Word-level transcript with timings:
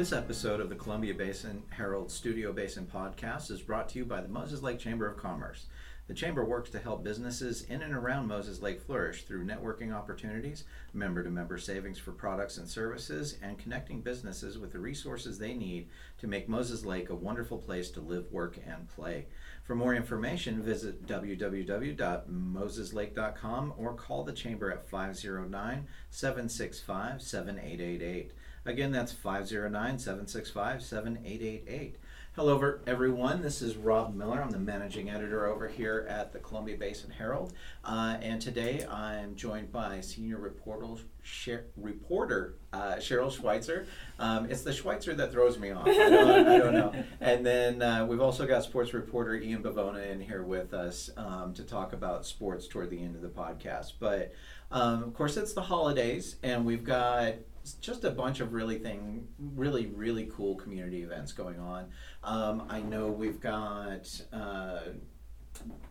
This 0.00 0.14
episode 0.14 0.60
of 0.60 0.70
the 0.70 0.76
Columbia 0.76 1.12
Basin 1.12 1.62
Herald 1.68 2.10
Studio 2.10 2.54
Basin 2.54 2.88
podcast 2.90 3.50
is 3.50 3.60
brought 3.60 3.90
to 3.90 3.98
you 3.98 4.06
by 4.06 4.22
the 4.22 4.28
Moses 4.28 4.62
Lake 4.62 4.78
Chamber 4.78 5.06
of 5.06 5.18
Commerce. 5.18 5.66
The 6.08 6.14
Chamber 6.14 6.42
works 6.42 6.70
to 6.70 6.78
help 6.78 7.04
businesses 7.04 7.64
in 7.64 7.82
and 7.82 7.92
around 7.92 8.26
Moses 8.26 8.62
Lake 8.62 8.80
flourish 8.80 9.24
through 9.24 9.44
networking 9.44 9.94
opportunities, 9.94 10.64
member 10.94 11.22
to 11.22 11.28
member 11.28 11.58
savings 11.58 11.98
for 11.98 12.12
products 12.12 12.56
and 12.56 12.66
services, 12.66 13.36
and 13.42 13.58
connecting 13.58 14.00
businesses 14.00 14.56
with 14.56 14.72
the 14.72 14.78
resources 14.78 15.38
they 15.38 15.52
need 15.52 15.90
to 16.16 16.26
make 16.26 16.48
Moses 16.48 16.82
Lake 16.82 17.10
a 17.10 17.14
wonderful 17.14 17.58
place 17.58 17.90
to 17.90 18.00
live, 18.00 18.32
work, 18.32 18.58
and 18.66 18.88
play. 18.88 19.26
For 19.70 19.76
more 19.76 19.94
information, 19.94 20.64
visit 20.64 21.06
www.moseslake.com 21.06 23.74
or 23.78 23.94
call 23.94 24.24
the 24.24 24.32
Chamber 24.32 24.72
at 24.72 24.90
509 24.90 25.86
765 26.10 27.22
7888. 27.22 28.32
Again, 28.66 28.90
that's 28.90 29.12
509 29.12 30.00
765 30.00 30.82
7888. 30.82 31.98
Hello, 32.36 32.78
everyone. 32.86 33.42
This 33.42 33.60
is 33.60 33.76
Rob 33.76 34.14
Miller. 34.14 34.40
I'm 34.40 34.50
the 34.50 34.58
managing 34.58 35.10
editor 35.10 35.46
over 35.46 35.66
here 35.66 36.06
at 36.08 36.32
the 36.32 36.38
Columbia 36.38 36.76
Basin 36.76 37.10
Herald. 37.10 37.52
Uh, 37.84 38.18
and 38.22 38.40
today 38.40 38.86
I'm 38.88 39.34
joined 39.34 39.72
by 39.72 40.00
senior 40.00 40.38
reporter, 40.38 41.02
Sher- 41.22 41.66
reporter 41.76 42.54
uh, 42.72 42.94
Cheryl 42.98 43.36
Schweizer. 43.36 43.86
Um, 44.20 44.48
it's 44.48 44.62
the 44.62 44.70
Schweizer 44.70 45.16
that 45.16 45.32
throws 45.32 45.58
me 45.58 45.72
off. 45.72 45.88
I 45.88 45.92
don't, 45.92 46.46
I 46.48 46.58
don't 46.58 46.72
know. 46.72 46.94
And 47.20 47.44
then 47.44 47.82
uh, 47.82 48.06
we've 48.06 48.20
also 48.20 48.46
got 48.46 48.62
sports 48.62 48.94
reporter 48.94 49.34
Ian 49.34 49.64
Bivona 49.64 50.08
in 50.08 50.20
here 50.20 50.44
with 50.44 50.72
us 50.72 51.10
um, 51.16 51.52
to 51.54 51.64
talk 51.64 51.92
about 51.92 52.24
sports 52.24 52.68
toward 52.68 52.90
the 52.90 53.02
end 53.02 53.16
of 53.16 53.22
the 53.22 53.28
podcast. 53.28 53.94
But 53.98 54.32
um, 54.70 55.02
of 55.02 55.14
course, 55.14 55.36
it's 55.36 55.52
the 55.52 55.62
holidays, 55.62 56.36
and 56.44 56.64
we've 56.64 56.84
got 56.84 57.34
just 57.74 58.04
a 58.04 58.10
bunch 58.10 58.40
of 58.40 58.52
really 58.52 58.78
thing, 58.78 59.26
really 59.38 59.86
really 59.86 60.30
cool 60.34 60.56
community 60.56 61.02
events 61.02 61.32
going 61.32 61.58
on. 61.58 61.88
Um, 62.24 62.66
I 62.68 62.80
know 62.80 63.08
we've 63.08 63.40
got. 63.40 64.08
Uh, 64.32 64.80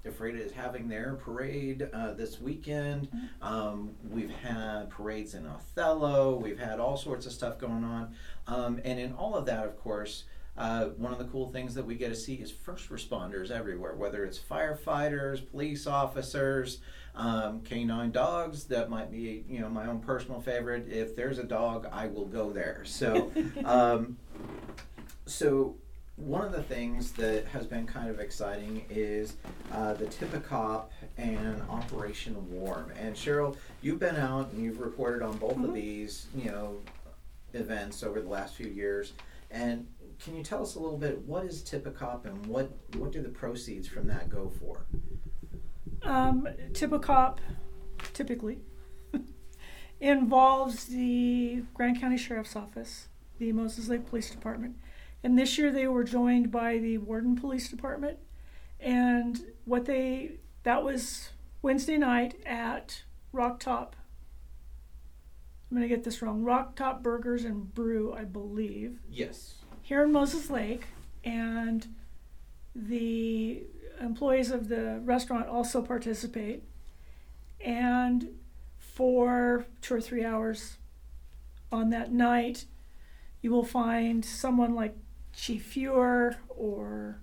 Ephrata 0.06 0.42
is 0.42 0.52
having 0.52 0.88
their 0.88 1.16
parade 1.16 1.90
uh, 1.94 2.14
this 2.14 2.40
weekend. 2.40 3.10
Mm-hmm. 3.12 3.44
Um, 3.44 3.92
we've 4.10 4.32
had 4.32 4.90
parades 4.90 5.36
in 5.36 5.46
Othello. 5.46 6.38
We've 6.38 6.58
had 6.58 6.80
all 6.80 6.98
sorts 6.98 7.26
of 7.26 7.34
stuff 7.34 7.60
going 7.60 7.84
on. 7.84 8.16
Um, 8.48 8.80
and 8.84 9.00
in 9.00 9.14
all 9.14 9.36
of 9.36 9.46
that, 9.46 9.66
of 9.66 9.78
course, 9.78 10.24
uh, 10.60 10.86
one 10.98 11.14
of 11.14 11.18
the 11.18 11.26
cool 11.26 11.50
things 11.52 11.74
that 11.74 11.86
we 11.86 11.96
get 11.96 12.10
to 12.10 12.16
see 12.16 12.36
is 12.36 12.52
first 12.52 12.90
responders 12.90 13.50
everywhere, 13.50 13.96
whether 13.96 14.26
it's 14.26 14.38
firefighters, 14.38 15.50
police 15.50 15.88
officers, 15.88 16.80
um, 17.16 17.62
canine 17.62 18.12
dogs. 18.12 18.66
That 18.66 18.90
might 18.90 19.10
be, 19.10 19.46
you 19.48 19.60
know, 19.60 19.70
my 19.70 19.88
own 19.88 20.02
personal 20.02 20.42
favorite. 20.42 20.90
If 20.90 21.16
there's 21.16 21.40
a 21.40 21.46
dog, 21.46 21.88
I 21.94 22.08
will 22.08 22.26
go 22.26 22.52
there. 22.52 22.82
So, 22.84 23.32
um, 23.66 24.18
so 25.26 25.76
one 26.18 26.46
of 26.46 26.52
the 26.52 26.64
things 26.64 27.14
that 27.14 27.46
has 27.46 27.66
been 27.66 27.88
kind 27.88 28.10
of 28.10 28.20
exciting 28.20 28.86
is 28.90 29.38
uh, 29.72 29.94
the 29.94 30.08
Tip-A-Cop 30.08 30.92
and 31.18 31.62
Operation 31.70 32.36
Warm. 32.52 32.92
And 33.00 33.16
Cheryl, 33.16 33.56
you've 33.82 34.00
been 34.00 34.18
out 34.18 34.52
and 34.52 34.62
you've 34.62 34.82
reported 34.82 35.22
on 35.22 35.38
both 35.38 35.54
mm-hmm. 35.54 35.66
of 35.66 35.74
these, 35.74 36.28
you 36.36 36.52
know, 36.52 36.80
events 37.54 38.04
over 38.04 38.20
the 38.20 38.28
last 38.28 38.56
few 38.56 38.68
years. 38.68 39.14
And 39.52 39.88
can 40.24 40.36
you 40.36 40.44
tell 40.44 40.62
us 40.62 40.76
a 40.76 40.80
little 40.80 40.98
bit 40.98 41.20
what 41.22 41.46
is 41.46 41.62
Tip-A-Cop 41.64 42.26
and 42.26 42.46
what 42.46 42.72
what 42.98 43.12
do 43.12 43.22
the 43.22 43.30
proceeds 43.30 43.88
from 43.88 44.08
that 44.08 44.30
go 44.30 44.50
for? 44.60 44.86
Um, 46.04 46.48
Tip-A-Cop, 46.74 47.42
typically, 48.14 48.60
involves 50.00 50.86
the 50.86 51.64
Grant 51.74 52.00
County 52.00 52.18
Sheriff's 52.18 52.56
Office, 52.56 53.08
the 53.38 53.52
Moses 53.52 53.88
Lake 53.90 54.08
Police 54.08 54.30
Department, 54.30 54.76
and 55.24 55.38
this 55.38 55.58
year 55.58 55.72
they 55.72 55.88
were 55.88 56.04
joined 56.04 56.52
by 56.52 56.78
the 56.78 56.98
Warden 56.98 57.36
Police 57.36 57.70
Department. 57.70 58.18
And 58.80 59.54
what 59.66 59.86
they, 59.86 60.38
that 60.64 60.84
was 60.84 61.30
Wednesday 61.62 61.98
night 61.98 62.36
at 62.46 63.04
Rock 63.34 63.60
Top. 63.60 63.96
I'm 65.70 65.78
going 65.78 65.88
to 65.88 65.94
get 65.94 66.04
this 66.04 66.22
wrong. 66.22 66.44
Rock 66.44 66.76
Top 66.76 67.04
Burgers 67.04 67.44
and 67.44 67.74
Brew, 67.74 68.14
I 68.14 68.24
believe. 68.24 69.00
Yes. 69.10 69.56
Here 69.90 70.04
in 70.04 70.12
Moses 70.12 70.52
Lake. 70.52 70.84
And 71.24 71.88
the 72.76 73.64
employees 74.00 74.52
of 74.52 74.70
the 74.70 75.02
restaurant 75.04 75.48
also 75.48 75.82
participate. 75.82 76.62
And 77.60 78.38
for 78.78 79.66
two 79.82 79.96
or 79.96 80.00
three 80.02 80.24
hours 80.24 80.78
on 81.72 81.90
that 81.90 82.12
night, 82.12 82.66
you 83.42 83.50
will 83.50 83.66
find 83.66 84.24
someone 84.24 84.76
like 84.76 84.96
Chief 85.34 85.74
Fuhr 85.74 86.36
or 86.50 87.22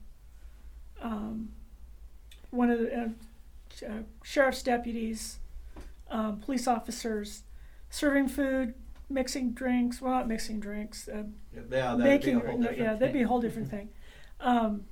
um, 1.01 1.51
one 2.51 2.71
of 2.71 2.81
the 2.81 2.97
uh, 2.97 3.09
uh, 3.87 4.03
sheriff's 4.25 4.65
deputies, 4.65 5.39
um, 6.11 6.41
police 6.41 6.67
officers, 6.67 7.45
serving 7.91 8.27
food, 8.27 8.75
mixing 9.09 9.53
drinks. 9.53 10.01
Well, 10.01 10.13
not 10.13 10.29
mixing 10.29 10.61
drinks. 10.61 11.09
Uh, 11.09 11.25
yeah, 11.71 11.95
making. 11.97 12.39
No, 12.61 12.71
yeah, 12.71 12.95
that'd 12.95 13.13
be 13.13 13.23
a 13.23 13.29
whole 13.29 13.41
different 13.41 13.71
thing. 13.71 13.91
Um, 14.41 14.85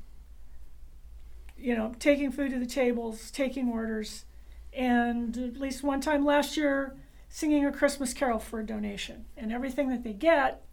you 1.57 1.77
know, 1.77 1.95
taking 1.99 2.31
food 2.31 2.51
to 2.51 2.59
the 2.59 2.67
tables, 2.67 3.31
taking 3.31 3.69
orders, 3.69 4.25
and 4.73 5.37
at 5.37 5.57
least 5.57 5.83
one 5.83 6.01
time 6.01 6.25
last 6.25 6.57
year, 6.57 6.97
singing 7.29 7.65
a 7.65 7.73
Christmas 7.73 8.13
carol 8.13 8.39
for 8.39 8.61
a 8.61 8.67
donation. 8.67 9.27
And 9.37 9.53
everything 9.53 9.89
that 9.91 10.03
they 10.05 10.13
get 10.13 10.65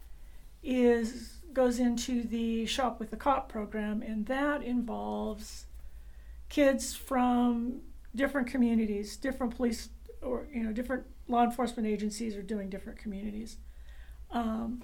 is 0.62 1.38
goes 1.52 1.78
into 1.78 2.22
the 2.22 2.66
Shop 2.66 2.98
with 2.98 3.10
the 3.10 3.16
Cop 3.16 3.48
program, 3.48 4.02
and 4.02 4.26
that 4.26 4.62
involves 4.62 5.66
kids 6.48 6.94
from 6.94 7.80
different 8.14 8.46
communities, 8.46 9.16
different 9.16 9.56
police, 9.56 9.88
or 10.20 10.46
you 10.52 10.62
know, 10.62 10.72
different 10.72 11.04
law 11.28 11.44
enforcement 11.44 11.88
agencies 11.88 12.36
are 12.36 12.42
doing 12.42 12.68
different 12.68 12.98
communities. 12.98 13.58
Um, 14.30 14.82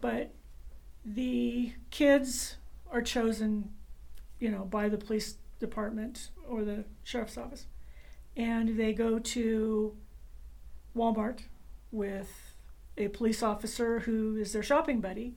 but 0.00 0.34
the 1.04 1.72
kids 1.90 2.56
are 2.90 3.02
chosen, 3.02 3.70
you 4.38 4.50
know, 4.50 4.64
by 4.64 4.88
the 4.88 4.98
police 4.98 5.36
department 5.58 6.30
or 6.48 6.64
the 6.64 6.84
sheriff's 7.02 7.36
office, 7.36 7.66
and 8.36 8.78
they 8.78 8.92
go 8.92 9.18
to 9.18 9.96
Walmart 10.96 11.40
with 11.90 12.56
a 12.96 13.08
police 13.08 13.42
officer 13.42 14.00
who 14.00 14.36
is 14.36 14.52
their 14.52 14.62
shopping 14.62 15.00
buddy 15.00 15.34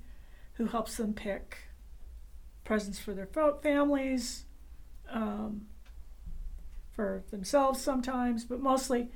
who 0.53 0.65
helps 0.65 0.97
them 0.97 1.13
pick 1.13 1.57
presents 2.63 2.99
for 2.99 3.13
their 3.13 3.27
families, 3.61 4.45
um, 5.09 5.65
for 6.91 7.23
themselves 7.31 7.81
sometimes, 7.81 8.45
but 8.45 8.59
mostly 8.59 9.09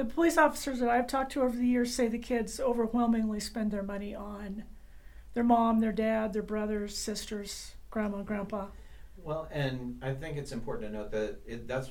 the 0.00 0.14
police 0.14 0.38
officers 0.38 0.78
that 0.78 0.88
I've 0.88 1.06
talked 1.06 1.32
to 1.32 1.42
over 1.42 1.54
the 1.54 1.66
years 1.66 1.94
say 1.94 2.08
the 2.08 2.18
kids 2.18 2.58
overwhelmingly 2.58 3.38
spend 3.38 3.70
their 3.70 3.82
money 3.82 4.14
on 4.14 4.64
their 5.34 5.44
mom, 5.44 5.80
their 5.80 5.92
dad, 5.92 6.32
their 6.32 6.42
brothers, 6.42 6.96
sisters, 6.96 7.74
grandma, 7.90 8.22
grandpa. 8.22 8.68
Well, 9.22 9.46
and 9.52 9.98
I 10.02 10.14
think 10.14 10.38
it's 10.38 10.52
important 10.52 10.90
to 10.90 10.98
note 10.98 11.10
that 11.12 11.40
it, 11.46 11.68
that's 11.68 11.90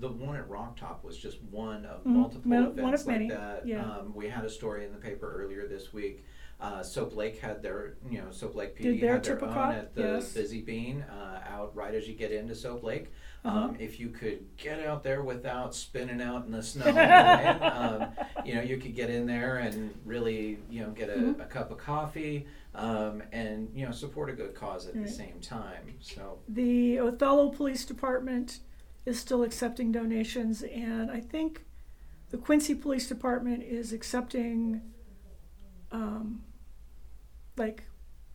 the 0.00 0.08
one 0.08 0.34
at 0.34 0.48
Rock 0.48 0.76
Top 0.76 1.04
was 1.04 1.16
just 1.16 1.40
one 1.44 1.86
of 1.86 2.00
mm-hmm. 2.00 2.16
multiple 2.16 2.52
events 2.52 2.82
one 2.82 2.94
of 2.94 3.06
like 3.06 3.06
many. 3.06 3.28
that. 3.28 3.66
Yeah. 3.66 3.84
Um, 3.84 4.12
we 4.16 4.28
had 4.28 4.44
a 4.44 4.50
story 4.50 4.84
in 4.84 4.90
the 4.90 4.98
paper 4.98 5.40
earlier 5.40 5.68
this 5.68 5.92
week 5.92 6.24
uh, 6.60 6.82
Soap 6.82 7.16
Lake 7.16 7.38
had 7.40 7.62
their, 7.62 7.94
you 8.10 8.18
know, 8.18 8.30
Soap 8.30 8.54
Lake 8.54 8.78
PD 8.78 9.00
had 9.00 9.22
their 9.22 9.44
own 9.44 9.74
at 9.74 9.94
the 9.94 10.02
yes. 10.02 10.32
Busy 10.32 10.62
Bean 10.62 11.02
uh, 11.02 11.40
out 11.46 11.74
right 11.74 11.94
as 11.94 12.08
you 12.08 12.14
get 12.14 12.32
into 12.32 12.54
Soap 12.54 12.82
Lake. 12.82 13.12
Uh-huh. 13.44 13.58
Um, 13.58 13.76
if 13.78 14.00
you 14.00 14.08
could 14.08 14.42
get 14.56 14.80
out 14.80 15.04
there 15.04 15.22
without 15.22 15.74
spinning 15.74 16.22
out 16.22 16.46
in 16.46 16.52
the 16.52 16.62
snow, 16.62 16.86
um, 16.86 18.08
you 18.44 18.54
know, 18.54 18.62
you 18.62 18.78
could 18.78 18.94
get 18.94 19.10
in 19.10 19.26
there 19.26 19.58
and 19.58 19.94
really, 20.06 20.58
you 20.70 20.80
know, 20.80 20.90
get 20.90 21.10
a, 21.10 21.12
mm-hmm. 21.14 21.40
a 21.40 21.44
cup 21.44 21.70
of 21.70 21.76
coffee 21.76 22.46
um, 22.74 23.22
and 23.32 23.70
you 23.74 23.86
know 23.86 23.92
support 23.92 24.28
a 24.28 24.32
good 24.32 24.54
cause 24.54 24.86
at 24.86 24.94
right. 24.94 25.06
the 25.06 25.10
same 25.10 25.40
time. 25.40 25.94
So 26.00 26.38
the 26.48 26.98
Othello 26.98 27.50
Police 27.50 27.84
Department 27.84 28.60
is 29.06 29.18
still 29.18 29.42
accepting 29.42 29.92
donations, 29.92 30.62
and 30.62 31.10
I 31.10 31.20
think 31.20 31.64
the 32.30 32.36
Quincy 32.36 32.74
Police 32.74 33.08
Department 33.08 33.62
is 33.62 33.92
accepting 33.92 34.80
um, 35.92 36.42
like 37.56 37.84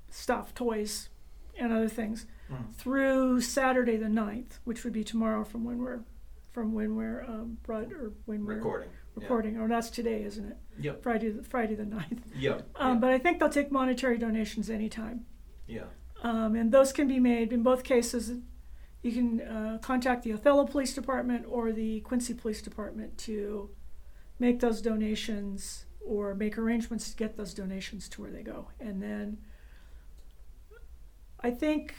stuff, 0.10 0.54
toys, 0.54 1.10
and 1.58 1.74
other 1.74 1.90
things 1.90 2.26
mm. 2.52 2.74
through 2.76 3.42
Saturday 3.42 3.98
the 3.98 4.08
9th, 4.08 4.60
which 4.64 4.84
would 4.84 4.94
be 4.94 5.04
tomorrow 5.04 5.44
from 5.44 5.64
when 5.64 5.80
we're 5.80 6.02
from 6.52 6.74
when 6.74 6.96
we're 6.96 7.24
um, 7.26 7.58
brought 7.64 7.92
or 7.94 8.12
when 8.26 8.46
we're 8.46 8.56
recording. 8.56 8.90
Recording, 9.16 9.56
yeah. 9.56 9.62
or 9.62 9.68
that's 9.68 9.90
today, 9.90 10.24
isn't 10.24 10.46
it? 10.46 10.58
Yep. 10.80 11.04
Friday, 11.04 11.30
the, 11.30 11.44
Friday 11.44 11.76
the 11.76 11.84
9th. 11.84 12.20
Yep. 12.36 12.70
Um, 12.76 12.94
yep. 12.94 13.02
But 13.02 13.12
I 13.12 13.20
think 13.20 13.40
they'll 13.40 13.50
take 13.50 13.72
monetary 13.72 14.18
donations 14.18 14.70
anytime. 14.70 15.26
Yeah. 15.68 15.84
Um, 16.24 16.56
and 16.56 16.72
those 16.72 16.92
can 16.92 17.08
be 17.08 17.20
made 17.20 17.54
in 17.54 17.64
both 17.64 17.84
cases. 17.84 18.32
You 19.02 19.12
can 19.12 19.42
uh, 19.42 19.78
contact 19.82 20.24
the 20.24 20.34
Othello 20.34 20.66
Police 20.66 20.94
Department 20.94 21.46
or 21.48 21.72
the 21.72 22.02
Quincy 22.02 22.34
Police 22.34 22.62
Department 22.62 23.18
to 23.20 23.70
make 24.40 24.60
those 24.60 24.82
donations 24.82 25.86
or 26.06 26.34
make 26.34 26.58
arrangements 26.58 27.12
to 27.12 27.18
get 27.18 27.38
those 27.38 27.54
donations 27.54 28.10
to 28.10 28.22
where 28.22 28.32
they 28.32 28.42
go. 28.42 28.70
And 28.80 29.02
then 29.02 29.38
I 31.42 31.52
think 31.52 31.94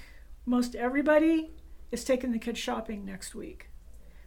most 0.46 0.74
everybody 0.74 1.50
is 1.90 2.04
taking 2.04 2.32
the 2.32 2.38
kids 2.38 2.58
shopping 2.58 3.04
next 3.04 3.34
week. 3.34 3.70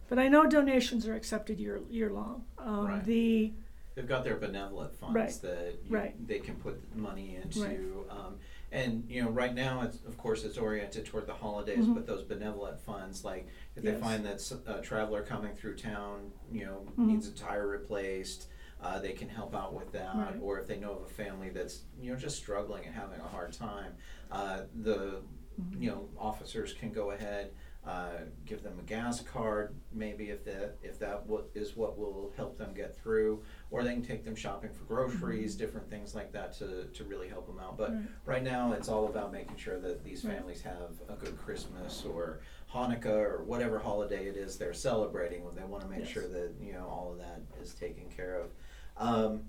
But 0.10 0.20
I 0.20 0.28
know 0.28 0.46
donations 0.48 1.08
are 1.08 1.16
accepted 1.16 1.60
year 1.60 1.82
year 1.90 2.12
long. 2.12 2.46
Um, 2.58 2.88
Right. 2.88 3.04
The 3.04 3.54
They've 3.96 4.08
got 4.08 4.24
their 4.24 4.38
benevolent 4.38 4.96
funds 4.96 5.16
Right. 5.16 5.40
that 5.44 5.76
you, 5.86 5.96
Right. 5.96 6.28
they 6.28 6.40
can 6.40 6.56
put 6.56 6.96
money 6.98 7.36
into. 7.36 7.62
Right. 7.62 8.10
Um, 8.10 8.40
and 8.72 9.04
you 9.08 9.22
know, 9.24 9.30
right 9.30 9.54
now, 9.54 9.84
it's 9.84 9.98
of 10.06 10.18
course 10.18 10.44
it's 10.44 10.58
oriented 10.58 11.06
toward 11.06 11.28
the 11.28 11.34
holidays, 11.34 11.86
Mhm. 11.86 11.94
but 11.94 12.08
those 12.08 12.24
benevolent 12.24 12.80
funds, 12.80 13.24
like 13.24 13.48
if 13.76 13.84
they 13.84 13.94
find 13.94 14.26
that 14.26 14.42
a 14.66 14.82
traveler 14.82 15.22
coming 15.22 15.56
through 15.56 15.76
town, 15.76 16.32
you 16.52 16.66
know, 16.66 16.88
Mhm. 16.98 17.06
needs 17.06 17.28
a 17.28 17.34
tire 17.36 17.68
replaced, 17.68 18.48
uh, 18.82 18.98
they 19.00 19.14
can 19.14 19.30
help 19.30 19.54
out 19.56 19.74
with 19.76 19.92
that. 19.92 20.16
Right. 20.16 20.40
Or 20.42 20.60
if 20.60 20.66
they 20.66 20.78
know 20.80 20.94
of 20.94 21.04
a 21.04 21.08
family 21.10 21.50
that's 21.50 21.84
you 22.02 22.12
know 22.12 22.18
just 22.18 22.38
struggling 22.38 22.84
and 22.86 22.96
having 22.96 23.20
a 23.20 23.28
hard 23.28 23.54
time, 23.54 23.94
uh, 24.32 24.62
the 24.74 25.22
Mhm. 25.62 25.82
you 25.82 25.90
know 25.92 26.10
officers 26.18 26.74
can 26.74 26.92
go 26.92 27.12
ahead. 27.12 27.52
Uh, 27.86 28.20
give 28.46 28.64
them 28.64 28.80
a 28.80 28.84
gas 28.84 29.20
card, 29.20 29.76
maybe 29.92 30.30
if 30.30 30.46
that 30.46 30.78
if 30.82 30.98
that 31.00 31.28
what 31.28 31.50
is 31.54 31.76
what 31.76 31.98
will 32.00 32.32
help 32.38 32.58
them 32.58 32.74
get 32.74 32.96
through, 32.96 33.44
or 33.72 33.84
they 33.84 33.92
can 33.92 34.02
take 34.02 34.24
them 34.24 34.36
shopping 34.36 34.72
for 34.72 34.86
groceries, 34.86 35.54
different 35.56 35.90
things 35.90 36.16
like 36.16 36.32
that 36.32 36.54
to, 36.54 36.86
to 36.94 37.04
really 37.04 37.28
help 37.28 37.46
them 37.46 37.60
out. 37.60 37.76
But 37.78 37.92
Right. 37.92 38.04
right 38.26 38.44
now, 38.44 38.72
it's 38.72 38.88
all 38.88 39.08
about 39.10 39.34
making 39.34 39.58
sure 39.58 39.82
that 39.82 40.02
these 40.02 40.22
families 40.22 40.62
have 40.62 40.92
a 41.10 41.16
good 41.16 41.38
Christmas 41.38 42.06
or 42.06 42.40
Hanukkah 42.72 43.06
or 43.08 43.44
whatever 43.44 43.80
holiday 43.80 44.28
it 44.28 44.38
is 44.38 44.58
they're 44.58 44.74
celebrating. 44.74 45.44
When 45.44 45.54
they 45.54 45.66
want 45.66 45.84
to 45.84 45.90
make 45.90 46.00
Yes. 46.06 46.08
sure 46.08 46.28
that 46.30 46.54
you 46.62 46.72
know 46.72 46.88
all 46.88 47.12
of 47.12 47.18
that 47.18 47.42
is 47.62 47.74
taken 47.74 48.10
care 48.10 48.36
of. 48.40 48.52
Um, 48.96 49.44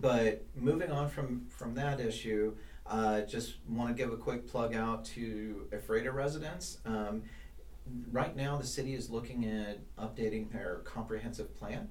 but 0.00 0.42
moving 0.56 0.90
on 0.90 1.08
from 1.08 1.46
from 1.50 1.74
that 1.74 2.00
issue, 2.00 2.56
uh, 2.86 3.22
just 3.22 3.56
want 3.68 3.88
to 3.88 3.94
give 3.94 4.12
a 4.12 4.16
quick 4.16 4.46
plug 4.46 4.74
out 4.74 5.04
to 5.06 5.68
Ephrata 5.72 6.10
residents. 6.10 6.78
Um, 6.84 7.22
right 8.10 8.34
now, 8.36 8.56
the 8.56 8.66
city 8.66 8.94
is 8.94 9.10
looking 9.10 9.44
at 9.46 9.78
updating 9.96 10.52
their 10.52 10.82
comprehensive 10.84 11.54
plan. 11.54 11.88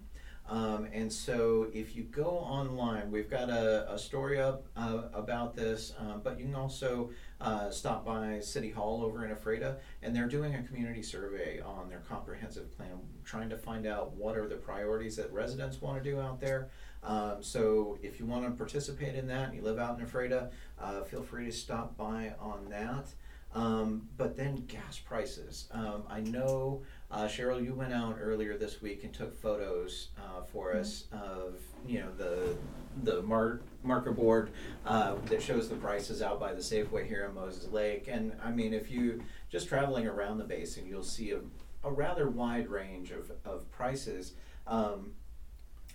Um, 0.51 0.89
and 0.91 1.11
so, 1.11 1.69
if 1.73 1.95
you 1.95 2.03
go 2.03 2.25
online, 2.25 3.09
we've 3.09 3.29
got 3.29 3.49
a, 3.49 3.89
a 3.89 3.97
story 3.97 4.37
up 4.37 4.65
uh, 4.75 5.03
about 5.13 5.55
this, 5.55 5.93
um, 5.97 6.19
but 6.21 6.37
you 6.37 6.43
can 6.43 6.55
also 6.55 7.11
uh, 7.39 7.69
stop 7.69 8.05
by 8.05 8.41
City 8.41 8.69
Hall 8.69 9.01
over 9.01 9.23
in 9.23 9.31
Ephrata, 9.31 9.77
and 10.03 10.13
they're 10.13 10.27
doing 10.27 10.55
a 10.55 10.63
community 10.63 11.03
survey 11.03 11.61
on 11.61 11.87
their 11.87 11.99
comprehensive 11.99 12.69
plan, 12.75 12.99
trying 13.23 13.47
to 13.47 13.57
find 13.57 13.87
out 13.87 14.11
what 14.17 14.35
are 14.35 14.45
the 14.45 14.57
priorities 14.57 15.15
that 15.15 15.31
residents 15.31 15.81
want 15.81 16.03
to 16.03 16.11
do 16.11 16.19
out 16.19 16.41
there. 16.41 16.67
Um, 17.01 17.37
so, 17.39 17.97
if 18.03 18.19
you 18.19 18.25
want 18.25 18.43
to 18.43 18.51
participate 18.51 19.15
in 19.15 19.27
that 19.27 19.47
and 19.47 19.55
you 19.55 19.61
live 19.61 19.79
out 19.79 19.97
in 19.97 20.03
Ephrata, 20.03 20.49
uh, 20.77 21.03
feel 21.03 21.23
free 21.23 21.45
to 21.45 21.51
stop 21.53 21.95
by 21.95 22.33
on 22.41 22.67
that. 22.69 23.07
Um, 23.53 24.07
but 24.17 24.37
then 24.37 24.65
gas 24.67 24.97
prices. 24.97 25.67
Um, 25.71 26.03
I 26.09 26.21
know, 26.21 26.83
uh, 27.11 27.25
Cheryl, 27.25 27.63
you 27.63 27.73
went 27.73 27.93
out 27.93 28.17
earlier 28.21 28.57
this 28.57 28.81
week 28.81 29.03
and 29.03 29.13
took 29.13 29.39
photos 29.41 30.09
uh, 30.17 30.43
for 30.43 30.73
us 30.73 31.05
of 31.11 31.59
you 31.85 31.99
know 31.99 32.11
the 32.17 32.55
the 33.03 33.21
mar- 33.21 33.61
marker 33.83 34.11
board 34.11 34.51
uh, 34.85 35.15
that 35.25 35.41
shows 35.41 35.69
the 35.69 35.75
prices 35.75 36.21
out 36.21 36.39
by 36.39 36.53
the 36.53 36.61
Safeway 36.61 37.07
here 37.07 37.25
in 37.25 37.35
Moses 37.35 37.69
Lake. 37.71 38.07
And 38.07 38.33
I 38.43 38.51
mean, 38.51 38.73
if 38.73 38.89
you 38.89 39.23
just 39.49 39.67
traveling 39.67 40.07
around 40.07 40.37
the 40.37 40.43
basin, 40.45 40.85
you'll 40.87 41.03
see 41.03 41.31
a, 41.31 41.39
a 41.83 41.91
rather 41.91 42.29
wide 42.29 42.69
range 42.69 43.11
of, 43.11 43.31
of 43.45 43.69
prices. 43.71 44.33
Um, 44.67 45.13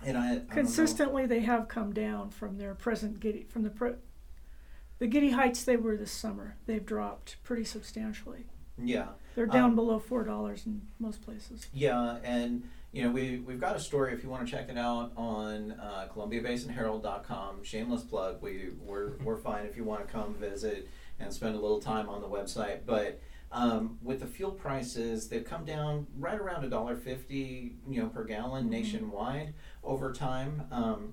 and 0.05 0.19
I 0.19 0.35
I 0.35 0.41
consistently 0.51 1.25
they 1.27 1.41
have 1.41 1.69
come 1.69 1.95
down 1.95 2.31
from 2.31 2.59
their 2.59 2.75
present 2.75 3.21
giddy 3.21 3.47
from 3.49 3.63
the 3.63 3.71
pre, 3.71 3.93
the 4.99 5.07
giddy 5.07 5.31
heights 5.31 5.65
they 5.65 5.77
were 5.77 5.97
this 5.97 6.13
summer. 6.13 6.57
They've 6.67 6.85
dropped 6.85 7.37
pretty 7.43 7.65
substantially. 7.65 8.45
Yeah. 8.83 9.09
They're 9.37 9.47
down 9.47 9.71
Um, 9.71 9.77
below 9.77 9.99
four 9.99 10.25
dollars 10.25 10.65
in 10.67 10.81
most 10.99 11.21
places. 11.23 11.67
Yeah, 11.75 12.17
and 12.25 12.67
you 12.91 13.05
know 13.05 13.11
we 13.11 13.39
we've 13.39 13.61
got 13.61 13.77
a 13.77 13.81
story 13.81 14.15
if 14.15 14.23
you 14.25 14.31
want 14.31 14.47
to 14.47 14.51
check 14.51 14.71
it 14.71 14.79
out 14.79 15.13
on 15.15 15.73
uh, 15.73 16.09
ColumbiaBasinHerald.com. 16.13 17.63
Shameless 17.63 18.03
plug. 18.03 18.41
We 18.41 18.71
we're 18.83 19.19
we're 19.23 19.37
fine 19.37 19.67
if 19.67 19.77
you 19.77 19.85
want 19.85 20.07
to 20.07 20.11
come 20.13 20.35
visit 20.35 20.89
and 21.21 21.31
spend 21.33 21.55
a 21.55 21.59
little 21.61 21.81
time 21.81 22.09
on 22.09 22.23
the 22.23 22.29
website. 22.29 22.81
But 22.87 23.21
um, 23.53 23.99
with 24.03 24.21
the 24.21 24.27
fuel 24.27 24.53
prices, 24.53 25.29
they've 25.29 25.45
come 25.45 25.67
down 25.67 26.07
right 26.19 26.39
around 26.41 26.65
a 26.65 26.71
dollar 26.71 26.97
fifty, 26.97 27.77
you 27.87 28.01
know, 28.03 28.09
per 28.09 28.25
gallon 28.25 28.67
Mhm. 28.67 28.71
nationwide 28.71 29.53
over 29.85 30.15
time. 30.15 30.63
Um, 30.71 31.13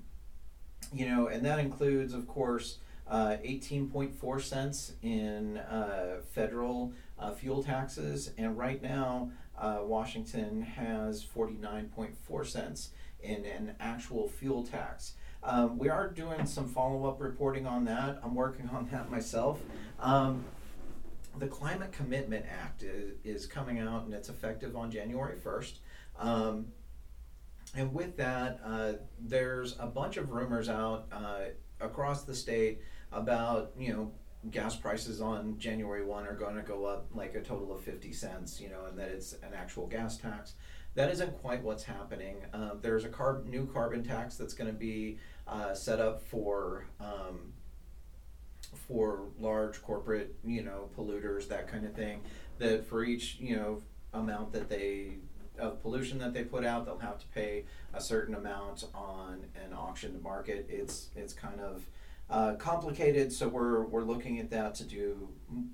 you 0.93 1.07
know, 1.09 1.27
and 1.27 1.45
that 1.45 1.59
includes, 1.59 2.13
of 2.13 2.25
course, 2.27 2.77
uh, 3.07 3.35
18.4 3.43 4.39
cents 4.39 4.93
in 5.01 5.57
uh, 5.57 6.21
federal 6.31 6.93
uh, 7.19 7.31
fuel 7.31 7.63
taxes, 7.63 8.31
and 8.37 8.57
right 8.57 8.81
now, 8.81 9.31
uh, 9.57 9.79
Washington 9.83 10.61
has 10.61 11.23
49.4 11.23 12.45
cents 12.45 12.89
in 13.21 13.45
an 13.45 13.75
actual 13.79 14.27
fuel 14.27 14.63
tax. 14.63 15.13
Um, 15.43 15.77
we 15.77 15.89
are 15.89 16.09
doing 16.09 16.45
some 16.45 16.67
follow 16.67 17.05
up 17.07 17.19
reporting 17.19 17.67
on 17.67 17.85
that. 17.85 18.19
I'm 18.23 18.35
working 18.35 18.69
on 18.69 18.87
that 18.91 19.11
myself. 19.11 19.61
Um, 19.99 20.45
the 21.37 21.47
Climate 21.47 21.91
Commitment 21.91 22.45
Act 22.49 22.83
is, 22.83 23.13
is 23.23 23.45
coming 23.45 23.79
out 23.79 24.05
and 24.05 24.13
it's 24.13 24.29
effective 24.29 24.75
on 24.75 24.91
January 24.91 25.37
1st. 25.37 25.73
Um, 26.19 26.67
and 27.75 27.93
with 27.93 28.17
that, 28.17 28.59
uh, 28.63 28.93
there's 29.19 29.75
a 29.79 29.87
bunch 29.87 30.17
of 30.17 30.31
rumors 30.31 30.69
out 30.69 31.07
uh, 31.11 31.45
across 31.81 32.23
the 32.23 32.35
state 32.35 32.81
about, 33.11 33.71
you 33.77 33.91
know, 33.93 34.11
gas 34.51 34.75
prices 34.75 35.21
on 35.21 35.57
January 35.57 36.03
1 36.03 36.27
are 36.27 36.35
going 36.35 36.55
to 36.55 36.61
go 36.61 36.85
up 36.85 37.07
like 37.13 37.35
a 37.35 37.41
total 37.41 37.73
of 37.73 37.81
50 37.81 38.11
cents, 38.11 38.59
you 38.59 38.69
know, 38.69 38.85
and 38.89 38.97
that 38.97 39.09
it's 39.09 39.33
an 39.33 39.53
actual 39.55 39.87
gas 39.87 40.17
tax. 40.17 40.53
That 40.95 41.09
isn't 41.11 41.41
quite 41.41 41.63
what's 41.63 41.83
happening. 41.83 42.37
Uh, 42.53 42.71
there's 42.81 43.05
a 43.05 43.09
carb- 43.09 43.45
new 43.45 43.65
carbon 43.65 44.03
tax 44.03 44.35
that's 44.35 44.53
going 44.53 44.69
to 44.69 44.77
be 44.77 45.17
uh, 45.47 45.73
set 45.73 45.99
up 45.99 46.21
for 46.21 46.85
um, 46.99 47.53
for 48.87 49.25
large 49.39 49.81
corporate, 49.81 50.35
you 50.43 50.63
know, 50.63 50.89
polluters, 50.97 51.47
that 51.47 51.67
kind 51.67 51.85
of 51.85 51.93
thing. 51.93 52.21
That 52.59 52.85
for 52.85 53.03
each, 53.03 53.37
you 53.39 53.55
know, 53.55 53.81
amount 54.13 54.53
that 54.53 54.69
they 54.69 55.17
of 55.57 55.81
pollution 55.81 56.17
that 56.19 56.33
they 56.33 56.43
put 56.43 56.65
out, 56.65 56.85
they'll 56.85 56.97
have 56.97 57.19
to 57.19 57.27
pay 57.27 57.65
a 57.93 58.01
certain 58.01 58.35
amount 58.35 58.85
on 58.93 59.45
an 59.63 59.73
auctioned 59.73 60.21
market. 60.21 60.65
It's 60.69 61.09
it's 61.15 61.33
kind 61.33 61.59
of 61.59 61.85
uh, 62.29 62.55
complicated, 62.55 63.31
so 63.31 63.47
we're 63.47 63.85
we're 63.85 64.03
looking 64.03 64.39
at 64.39 64.49
that 64.51 64.75
to 64.75 64.83
do 64.83 65.29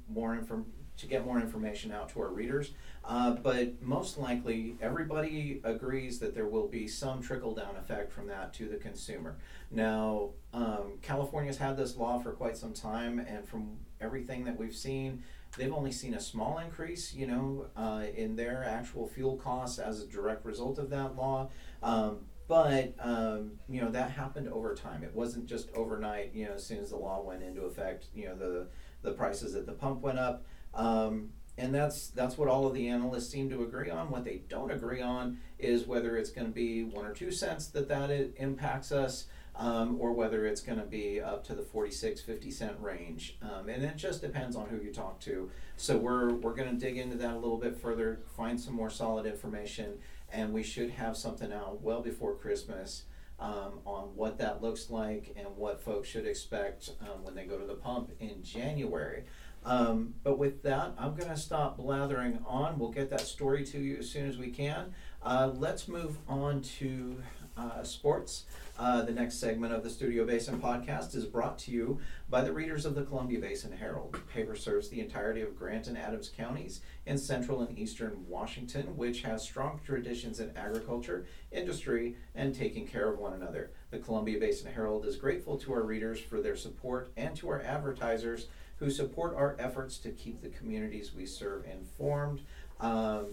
more 0.08 0.36
inform 0.36 0.66
to 0.98 1.08
get 1.08 1.26
more 1.26 1.40
information 1.40 1.92
out 1.92 2.10
to 2.10 2.20
our 2.20 2.28
readers. 2.28 2.72
Uh, 3.06 3.32
but 3.32 3.82
most 3.82 4.18
likely, 4.18 4.76
everybody 4.82 5.62
agrees 5.64 6.20
that 6.20 6.36
there 6.36 6.48
will 6.48 6.68
be 6.68 6.88
some 6.88 7.22
trickle 7.22 7.56
down 7.56 7.76
effect 7.78 8.12
from 8.12 8.28
that 8.28 8.54
to 8.54 8.68
the 8.68 8.76
consumer. 8.76 9.38
Now, 9.72 10.32
um, 10.54 11.00
California's 11.02 11.58
had 11.58 11.78
this 11.78 11.96
law 11.96 12.20
for 12.20 12.34
quite 12.34 12.58
some 12.58 12.74
time, 12.74 13.20
and 13.20 13.48
from 13.48 13.78
everything 14.02 14.44
that 14.44 14.60
we've 14.60 14.76
seen, 14.76 15.24
they've 15.58 15.74
only 15.74 15.92
seen 15.92 16.16
a 16.16 16.20
small 16.20 16.58
increase, 16.58 17.14
you 17.14 17.28
know, 17.28 17.68
uh, 17.78 18.04
in 18.14 18.36
their 18.36 18.64
actual 18.64 19.08
fuel 19.08 19.38
costs 19.38 19.80
as 19.80 20.02
a 20.02 20.08
direct 20.08 20.46
result 20.46 20.78
of 20.78 20.90
that 20.90 21.16
law. 21.16 21.50
Um, 21.82 22.26
but 22.50 22.96
um, 23.00 23.52
you 23.70 23.80
know 23.80 23.92
that 23.92 24.10
happened 24.10 24.50
over 24.50 24.74
time. 24.74 25.04
It 25.04 25.16
wasn't 25.16 25.46
just 25.46 25.70
overnight. 25.76 26.34
You 26.34 26.46
know, 26.46 26.54
as 26.54 26.66
soon 26.66 26.80
as 26.80 26.90
the 26.90 26.98
law 26.98 27.22
went 27.22 27.44
into 27.44 27.62
effect, 27.62 28.08
you 28.14 28.26
know 28.26 28.36
the 28.36 28.68
the 29.04 29.12
prices 29.12 29.56
at 29.56 29.66
the 29.66 29.72
pump 29.72 30.02
went 30.02 30.20
up. 30.20 30.44
Um, 30.74 31.30
and 31.60 31.74
that's 31.74 32.08
that's 32.08 32.38
what 32.38 32.50
all 32.50 32.66
of 32.66 32.74
the 32.74 32.88
analysts 32.88 33.30
seem 33.30 33.52
to 33.52 33.62
agree 33.64 33.92
on. 33.92 34.10
What 34.10 34.26
they 34.26 34.42
don't 34.50 34.72
agree 34.72 35.02
on 35.02 35.38
is 35.60 35.86
whether 35.86 36.18
it's 36.18 36.32
going 36.32 36.48
to 36.48 36.54
be 36.54 36.84
one 36.84 37.06
or 37.06 37.14
two 37.14 37.32
cents 37.32 37.68
that 37.68 37.88
that 37.90 38.10
impacts 38.38 38.92
us, 38.92 39.28
um, 39.60 39.98
or 40.00 40.14
whether 40.14 40.46
it's 40.46 40.62
going 40.62 40.80
to 40.80 40.86
be 40.86 41.20
up 41.20 41.44
to 41.46 41.54
the 41.54 41.62
46, 41.62 42.22
50 42.22 42.50
cent 42.50 42.78
range. 42.80 43.38
Um, 43.42 43.68
and 43.68 43.84
it 43.84 43.98
just 43.98 44.22
depends 44.22 44.56
on 44.56 44.68
who 44.70 44.78
you 44.78 44.92
talk 44.92 45.20
to. 45.22 45.52
So 45.76 45.98
we're 45.98 46.34
we're 46.34 46.56
going 46.56 46.70
to 46.70 46.78
dig 46.78 46.98
into 46.98 47.18
that 47.18 47.34
a 47.34 47.38
little 47.38 47.58
bit 47.58 47.76
further, 47.76 48.22
find 48.36 48.60
some 48.60 48.74
more 48.74 48.90
solid 48.90 49.26
information, 49.26 50.00
and 50.32 50.54
we 50.54 50.64
should 50.64 50.92
have 50.92 51.18
something 51.18 51.52
out 51.52 51.82
well 51.82 52.02
before 52.02 52.36
Christmas. 52.36 53.04
Um, 53.42 53.80
on 53.86 54.18
what 54.18 54.38
that 54.40 54.62
looks 54.62 54.90
like 54.90 55.34
and 55.38 55.48
what 55.56 55.82
folks 55.82 56.10
should 56.10 56.28
expect 56.28 56.90
um, 57.00 57.24
when 57.24 57.36
they 57.36 57.46
go 57.46 57.58
to 57.58 57.66
the 57.66 57.76
pump 57.76 58.12
in 58.20 58.44
January. 58.44 59.24
Um, 59.66 60.16
but 60.24 60.38
with 60.38 60.62
that, 60.64 60.94
I'm 60.98 61.16
going 61.16 61.30
to 61.30 61.38
stop 61.38 61.78
blathering 61.78 62.40
on. 62.46 62.78
We'll 62.78 62.92
get 62.92 63.10
that 63.12 63.22
story 63.22 63.64
to 63.68 63.80
you 63.80 63.96
as 63.98 64.10
soon 64.10 64.28
as 64.28 64.38
we 64.38 64.50
can. 64.50 64.94
Uh, 65.24 65.52
let's 65.56 65.88
move 65.88 66.18
on 66.28 66.62
to 66.80 67.22
uh, 67.58 67.84
sports. 67.84 68.46
Uh, 68.78 69.02
the 69.02 69.12
next 69.12 69.36
segment 69.36 69.74
of 69.74 69.84
the 69.84 69.90
Studio 69.90 70.26
Basin 70.26 70.62
podcast 70.62 71.14
is 71.14 71.26
brought 71.26 71.60
to 71.60 71.72
you 71.72 72.00
by 72.30 72.42
the 72.42 72.54
readers 72.54 72.86
of 72.86 72.96
the 72.96 73.04
Columbia 73.04 73.40
Basin 73.40 73.74
Herald. 73.74 74.14
The 74.14 74.20
paper 74.20 74.56
serves 74.56 74.88
the 74.88 75.02
entirety 75.02 75.42
of 75.42 75.58
Grant 75.58 75.88
and 75.88 75.98
Adams 75.98 76.32
counties 76.36 76.80
in 77.06 77.18
central 77.18 77.62
and 77.62 77.78
eastern 77.78 78.26
Washington, 78.28 78.96
which 78.96 79.24
has 79.24 79.44
strong 79.44 79.82
traditions 79.86 80.40
in 80.40 80.56
agriculture, 80.56 81.26
industry, 81.52 82.16
and 82.36 82.56
taking 82.56 82.88
care 82.88 83.12
of 83.12 83.20
one 83.20 83.34
another. 83.34 83.72
The 83.92 84.00
Columbia 84.00 84.40
Basin 84.40 84.72
Herald 84.72 85.06
is 85.06 85.18
grateful 85.18 85.58
to 85.58 85.74
our 85.74 85.84
readers 85.84 86.22
for 86.22 86.40
their 86.40 86.56
support 86.56 87.12
and 87.18 87.36
to 87.36 87.50
our 87.50 87.62
advertisers 87.62 88.48
who 88.78 88.90
support 88.90 89.36
our 89.36 89.58
efforts 89.60 89.98
to 89.98 90.10
keep 90.12 90.42
the 90.42 90.50
communities 90.50 91.14
we 91.14 91.26
serve 91.26 91.66
informed. 91.66 92.40
Um, 92.80 93.26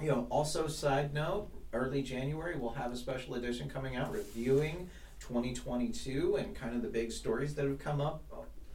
you 0.00 0.08
know, 0.08 0.26
also, 0.30 0.66
side 0.66 1.12
note, 1.12 1.50
early 1.74 2.02
January, 2.02 2.56
we'll 2.56 2.72
have 2.72 2.92
a 2.92 2.96
special 2.96 3.34
edition 3.34 3.68
coming 3.68 3.96
out 3.96 4.12
reviewing 4.12 4.88
2022 5.20 6.36
and 6.36 6.54
kind 6.54 6.74
of 6.74 6.82
the 6.82 6.88
big 6.88 7.12
stories 7.12 7.54
that 7.54 7.64
have 7.66 7.78
come 7.78 8.00
up 8.00 8.22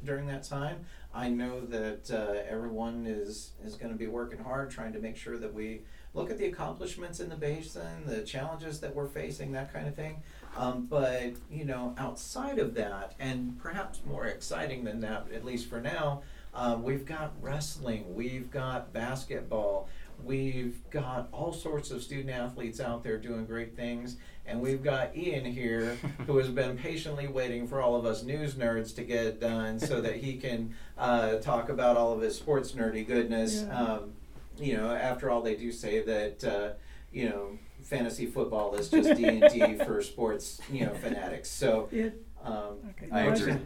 during 0.04 0.28
that 0.28 0.44
time. 0.44 0.86
I 1.14 1.30
know 1.30 1.62
that 1.62 2.12
uh, 2.12 2.42
everyone 2.48 3.06
is, 3.08 3.52
is 3.64 3.76
going 3.76 3.92
to 3.92 3.98
be 3.98 4.08
working 4.08 4.40
hard 4.40 4.70
trying 4.70 4.94
to 4.94 5.00
make 5.00 5.18
sure 5.18 5.38
that 5.38 5.54
we 5.54 5.82
look 6.14 6.30
at 6.30 6.38
the 6.38 6.46
accomplishments 6.46 7.20
in 7.20 7.30
the 7.30 7.36
basin, 7.36 8.06
the 8.06 8.22
challenges 8.22 8.80
that 8.82 8.94
we're 8.96 9.08
facing, 9.08 9.52
that 9.54 9.74
kind 9.74 9.88
of 9.88 9.96
thing. 9.96 10.22
Um, 10.56 10.88
but, 10.90 11.34
you 11.52 11.66
know, 11.66 11.96
outside 11.98 12.60
of 12.60 12.74
that, 12.76 13.14
and 13.20 13.60
perhaps 13.60 14.02
more 14.06 14.26
exciting 14.26 14.84
than 14.84 15.00
that, 15.02 15.28
at 15.34 15.46
least 15.46 15.70
for 15.70 15.80
now, 15.80 16.24
um, 16.54 16.84
we've 16.84 17.06
got 17.06 17.34
wrestling, 17.42 18.16
we've 18.16 18.50
got 18.50 18.92
basketball, 18.92 19.88
we've 20.24 20.78
got 20.90 21.30
all 21.32 21.54
sorts 21.54 21.92
of 21.92 22.02
student 22.04 22.30
athletes 22.30 22.80
out 22.80 23.04
there 23.04 23.18
doing 23.18 23.46
great 23.46 23.76
things, 23.76 24.18
and 24.46 24.62
we've 24.62 24.84
got 24.84 25.16
Ian 25.16 25.46
here 25.46 25.98
who 26.28 26.38
has 26.38 26.50
been 26.50 26.78
patiently 26.78 27.28
waiting 27.28 27.68
for 27.68 27.82
all 27.82 27.96
of 27.96 28.06
us 28.06 28.24
news 28.24 28.56
nerds 28.56 28.96
to 28.96 29.04
get 29.04 29.26
it 29.26 29.40
done 29.40 29.80
so 29.80 30.02
that 30.02 30.18
he 30.18 30.38
can 30.38 30.76
uh, 30.98 31.38
talk 31.38 31.70
about 31.70 31.98
all 31.98 32.12
of 32.14 32.22
his 32.22 32.36
sports 32.36 32.72
nerdy 32.74 33.06
goodness. 33.06 33.64
Yeah. 33.68 33.82
Um, 33.82 34.14
you 34.58 34.76
know, 34.76 34.92
after 34.92 35.30
all, 35.30 35.42
they 35.42 35.56
do 35.56 35.72
say 35.72 36.02
that 36.02 36.44
uh, 36.44 36.70
you 37.12 37.30
know 37.30 37.58
fantasy 37.82 38.26
football 38.26 38.76
is 38.76 38.90
just 38.90 39.16
D 39.16 39.26
and 39.26 39.42
D 39.52 39.76
for 39.86 40.02
sports 40.02 40.60
you 40.72 40.86
know 40.86 40.94
fanatics. 40.96 41.50
So 41.50 41.88
It, 41.92 42.26
um, 42.44 42.78
okay. 42.92 43.08
I 43.12 43.26
No, 43.26 43.32
it 43.32 43.42
agree. 43.42 43.58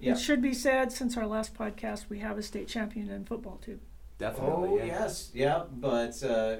Yeah. 0.00 0.12
It 0.12 0.18
should 0.18 0.40
be 0.40 0.54
said, 0.54 0.92
since 0.92 1.16
our 1.16 1.26
last 1.26 1.54
podcast, 1.54 2.08
we 2.08 2.20
have 2.20 2.38
a 2.38 2.42
state 2.42 2.68
champion 2.68 3.10
in 3.10 3.26
football 3.26 3.58
too. 3.62 3.80
Definitely. 4.20 4.68
Oh 4.70 4.76
yeah. 4.76 4.84
yes, 4.84 5.30
yeah, 5.32 5.62
but 5.72 6.22
uh, 6.22 6.56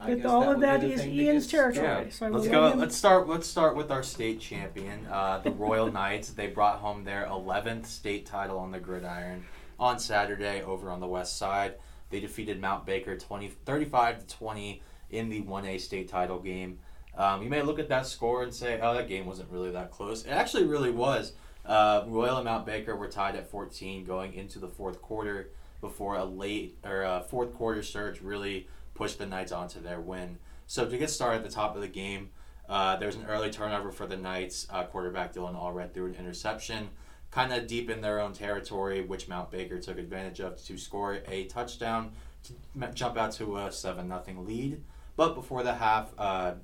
I 0.00 0.14
But 0.16 0.26
all 0.26 0.40
that 0.40 0.48
of 0.50 0.56
would 0.56 0.60
be 0.60 0.66
that 0.66 0.80
the 0.80 0.92
is 0.92 1.00
thing 1.00 1.16
that 1.16 1.22
Ian's 1.22 1.46
territory. 1.46 1.86
Yeah. 1.86 2.10
So 2.10 2.28
let's 2.28 2.48
go. 2.48 2.60
let 2.62 2.72
him- 2.74 2.80
Let's 2.80 2.96
start. 2.96 3.28
Let's 3.28 3.46
start 3.46 3.76
with 3.76 3.90
our 3.92 4.02
state 4.02 4.40
champion, 4.40 5.06
uh, 5.06 5.38
the 5.38 5.52
Royal 5.52 5.90
Knights. 5.90 6.30
They 6.30 6.48
brought 6.48 6.80
home 6.80 7.04
their 7.04 7.26
11th 7.26 7.86
state 7.86 8.26
title 8.26 8.58
on 8.58 8.72
the 8.72 8.80
gridiron 8.80 9.44
on 9.78 9.98
Saturday 10.00 10.62
over 10.62 10.90
on 10.90 10.98
the 11.00 11.06
west 11.06 11.38
side. 11.38 11.76
They 12.10 12.18
defeated 12.18 12.60
Mount 12.60 12.84
Baker 12.84 13.16
20, 13.16 13.48
35 13.48 14.26
to 14.26 14.36
20 14.36 14.82
in 15.10 15.28
the 15.28 15.42
1A 15.42 15.80
state 15.80 16.08
title 16.08 16.40
game. 16.40 16.80
Um, 17.16 17.42
you 17.44 17.48
may 17.48 17.62
look 17.62 17.78
at 17.78 17.88
that 17.90 18.06
score 18.06 18.42
and 18.42 18.52
say, 18.52 18.80
"Oh, 18.82 18.92
that 18.94 19.08
game 19.08 19.24
wasn't 19.24 19.50
really 19.52 19.70
that 19.70 19.92
close." 19.92 20.24
It 20.24 20.30
actually 20.30 20.64
really 20.64 20.90
was. 20.90 21.32
Uh, 21.64 22.02
Royal 22.08 22.36
and 22.38 22.44
Mount 22.44 22.66
Baker 22.66 22.96
were 22.96 23.08
tied 23.08 23.36
at 23.36 23.48
14 23.48 24.04
going 24.04 24.34
into 24.34 24.58
the 24.58 24.66
fourth 24.68 25.00
quarter 25.00 25.50
before 25.84 26.16
a 26.16 26.24
late 26.24 26.78
or 26.82 27.02
a 27.02 27.20
fourth 27.20 27.52
quarter 27.52 27.82
surge 27.82 28.22
really 28.22 28.66
pushed 28.94 29.18
the 29.18 29.26
Knights 29.26 29.52
onto 29.52 29.80
their 29.80 30.00
win. 30.00 30.38
So 30.66 30.88
to 30.88 30.96
get 30.96 31.10
started 31.10 31.38
at 31.38 31.44
the 31.44 31.54
top 31.54 31.76
of 31.76 31.82
the 31.82 31.88
game, 31.88 32.30
uh, 32.68 32.96
there 32.96 33.06
was 33.06 33.16
an 33.16 33.26
early 33.26 33.50
turnover 33.50 33.92
for 33.92 34.06
the 34.06 34.16
Knights. 34.16 34.66
Uh, 34.70 34.84
quarterback 34.84 35.34
Dylan 35.34 35.54
Allred 35.54 35.92
threw 35.92 36.06
an 36.06 36.14
interception, 36.14 36.88
kind 37.30 37.52
of 37.52 37.66
deep 37.66 37.90
in 37.90 38.00
their 38.00 38.18
own 38.18 38.32
territory, 38.32 39.02
which 39.02 39.28
Mount 39.28 39.50
Baker 39.50 39.78
took 39.78 39.98
advantage 39.98 40.40
of 40.40 40.64
to 40.64 40.78
score 40.78 41.18
a 41.28 41.44
touchdown 41.44 42.12
to 42.44 42.54
jump 42.94 43.18
out 43.18 43.32
to 43.32 43.58
a 43.58 43.70
seven 43.70 44.08
nothing 44.08 44.46
lead. 44.46 44.82
But 45.16 45.34
before 45.34 45.62
the 45.62 45.74
half, 45.74 46.14
uh, 46.16 46.54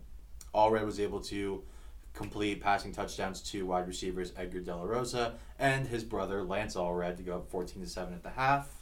Allred 0.55 0.87
was 0.87 0.99
able 0.99 1.21
to 1.21 1.63
complete 2.15 2.61
passing 2.61 2.93
touchdowns 2.93 3.41
to 3.41 3.67
wide 3.67 3.87
receivers 3.87 4.33
Edgar 4.37 4.61
De 4.61 4.75
La 4.75 4.83
Rosa 4.83 5.35
and 5.59 5.87
his 5.87 6.03
brother 6.05 6.43
Lance 6.43 6.75
Allred 6.75 7.17
to 7.19 7.23
go 7.23 7.37
up 7.37 7.51
14 7.51 7.83
to 7.83 7.89
7 7.89 8.15
at 8.15 8.23
the 8.23 8.31
half. 8.31 8.80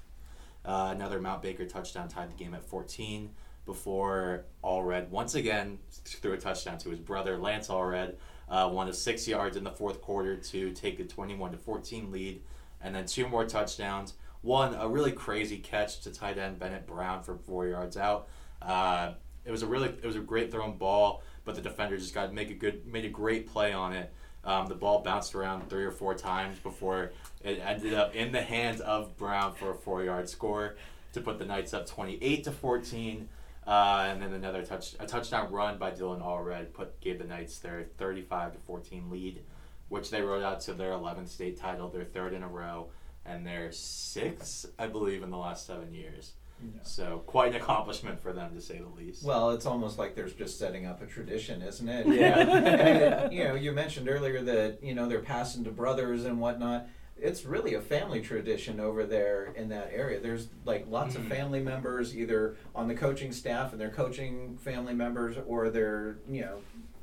Uh, 0.69 0.91
another 0.93 1.19
Mount 1.19 1.41
Baker 1.41 1.65
touchdown 1.65 2.09
tied 2.09 2.29
the 2.29 2.35
game 2.35 2.53
at 2.53 2.63
14 2.63 3.31
before 3.65 4.45
Allred 4.63 5.09
once 5.09 5.35
again 5.35 5.79
threw 6.05 6.35
a 6.35 6.37
touchdown 6.37 6.77
to 6.77 6.91
his 6.91 6.99
brother 6.99 7.39
Lance 7.39 7.69
Allred, 7.69 8.17
uh, 8.51 8.69
one 8.69 8.87
of 8.87 8.95
six 8.95 9.27
yards 9.27 9.57
in 9.57 9.65
the 9.65 9.71
fourth 9.71 10.03
quarter 10.03 10.37
to 10.37 10.71
take 10.73 10.99
the 10.99 11.05
21 11.05 11.53
to 11.53 11.57
14 11.57 12.13
lead, 12.13 12.43
and 12.83 12.95
then 12.95 13.07
two 13.07 13.27
more 13.27 13.47
touchdowns. 13.47 14.13
One 14.43 14.75
a 14.75 14.87
really 14.87 15.13
crazy 15.13 15.57
catch 15.57 16.01
to 16.01 16.13
tight 16.13 16.37
end 16.37 16.59
Bennett 16.59 16.87
Brown 16.87 17.23
for 17.23 17.37
four 17.37 17.67
yards 17.67 17.97
out. 17.97 18.29
Uh, 18.61 19.13
it 19.47 19.51
was 19.51 19.63
a 19.63 19.67
really 19.67 19.89
it 19.89 20.05
was 20.05 20.17
a 20.17 20.21
great 20.21 20.53
thrown 20.53 20.77
ball, 20.77 21.23
but 21.47 21.55
the 21.55 21.63
defender 21.63 21.97
just 21.97 22.13
got 22.13 22.35
make 22.35 22.51
a 22.51 22.55
good 22.55 22.87
made 22.87 23.07
a 23.07 23.11
great 23.11 23.47
play 23.47 23.73
on 23.73 23.95
it. 23.95 24.13
Um, 24.45 24.67
the 24.67 24.75
ball 24.75 25.03
bounced 25.03 25.35
around 25.35 25.69
three 25.69 25.85
or 25.85 25.91
four 25.91 26.15
times 26.15 26.59
before 26.59 27.13
it 27.43 27.61
ended 27.65 27.95
up 27.95 28.15
in 28.15 28.33
the 28.33 28.41
hands 28.41 28.81
of 28.81 29.17
Brown 29.17 29.55
for 29.55 29.73
a 29.73 29.75
four 29.75 30.05
yard 30.05 30.29
score 30.29 30.77
to 31.13 31.21
put 31.21 31.39
the 31.39 31.45
Knights 31.45 31.75
up 31.75 31.87
28 31.87 32.45
to 32.45 32.53
14. 32.53 33.29
Uh, 33.67 34.07
and 34.09 34.23
then 34.23 34.33
another 34.33 34.63
touch, 34.63 34.95
a 34.99 35.07
touchdown 35.07 35.53
run 35.53 35.77
by 35.77 35.91
Dylan 35.91 36.23
Allred 36.23 36.73
put 36.73 36.99
gave 37.01 37.19
the 37.19 37.25
Knights 37.25 37.59
their 37.59 37.89
35 37.99 38.55
to 38.55 38.59
14 38.61 39.11
lead, 39.11 39.43
which 39.89 40.11
they 40.11 40.23
rode 40.23 40.43
out 40.43 40.61
to 40.63 40.73
their 40.73 40.93
11th 40.93 41.29
state 41.29 41.59
title, 41.59 41.89
their 41.91 42.05
third 42.05 42.33
in 42.33 42.43
a 42.43 42.49
row, 42.49 42.89
and 43.27 43.47
their 43.47 43.71
sixth, 43.71 44.67
I 44.79 44.87
believe, 44.87 45.23
in 45.23 45.31
the 45.31 45.37
last 45.37 45.67
seven 45.67 45.93
years. 45.93 46.33
Yeah. 46.63 46.81
So 46.83 47.23
quite 47.27 47.55
an 47.55 47.61
accomplishment 47.61 48.21
for 48.21 48.33
them, 48.33 48.55
to 48.55 48.61
say 48.61 48.79
the 48.79 48.89
least. 49.01 49.23
Well, 49.25 49.51
it's 49.51 49.67
almost 49.67 49.99
like 49.99 50.15
there's 50.15 50.33
just 50.35 50.59
setting 50.59 50.87
up 50.87 51.01
a 51.03 51.07
tradition, 51.07 51.63
isn't 51.63 51.89
it? 51.89 52.07
Yeah. 52.07 52.39
and, 52.39 53.33
you 53.33 53.45
know, 53.45 53.55
you 53.55 53.73
mentioned 53.73 54.09
earlier 54.09 54.43
that 54.43 54.83
you 54.83 54.95
know 54.95 55.09
they're 55.09 55.21
passing 55.21 55.65
to 55.65 55.71
brothers 55.71 56.25
and 56.25 56.41
whatnot. 56.41 56.87
It's 57.21 57.45
really 57.45 57.75
a 57.75 57.81
family 57.81 58.21
tradition 58.21 58.79
over 58.79 59.05
there 59.05 59.47
in 59.57 59.69
that 59.71 59.91
area. 59.93 60.21
There's 60.21 60.49
like 60.65 60.87
lots 60.89 61.17
of 61.17 61.23
Mhm. 61.23 61.29
family 61.29 61.61
members 61.61 62.17
either 62.17 62.57
on 62.77 62.87
the 62.87 62.95
coaching 62.95 63.33
staff 63.33 63.73
and 63.73 63.81
they're 63.81 63.91
coaching 63.91 64.57
family 64.59 64.95
members, 64.95 65.37
or 65.47 65.69
they're 65.71 66.19
you 66.31 66.43
know 66.43 66.59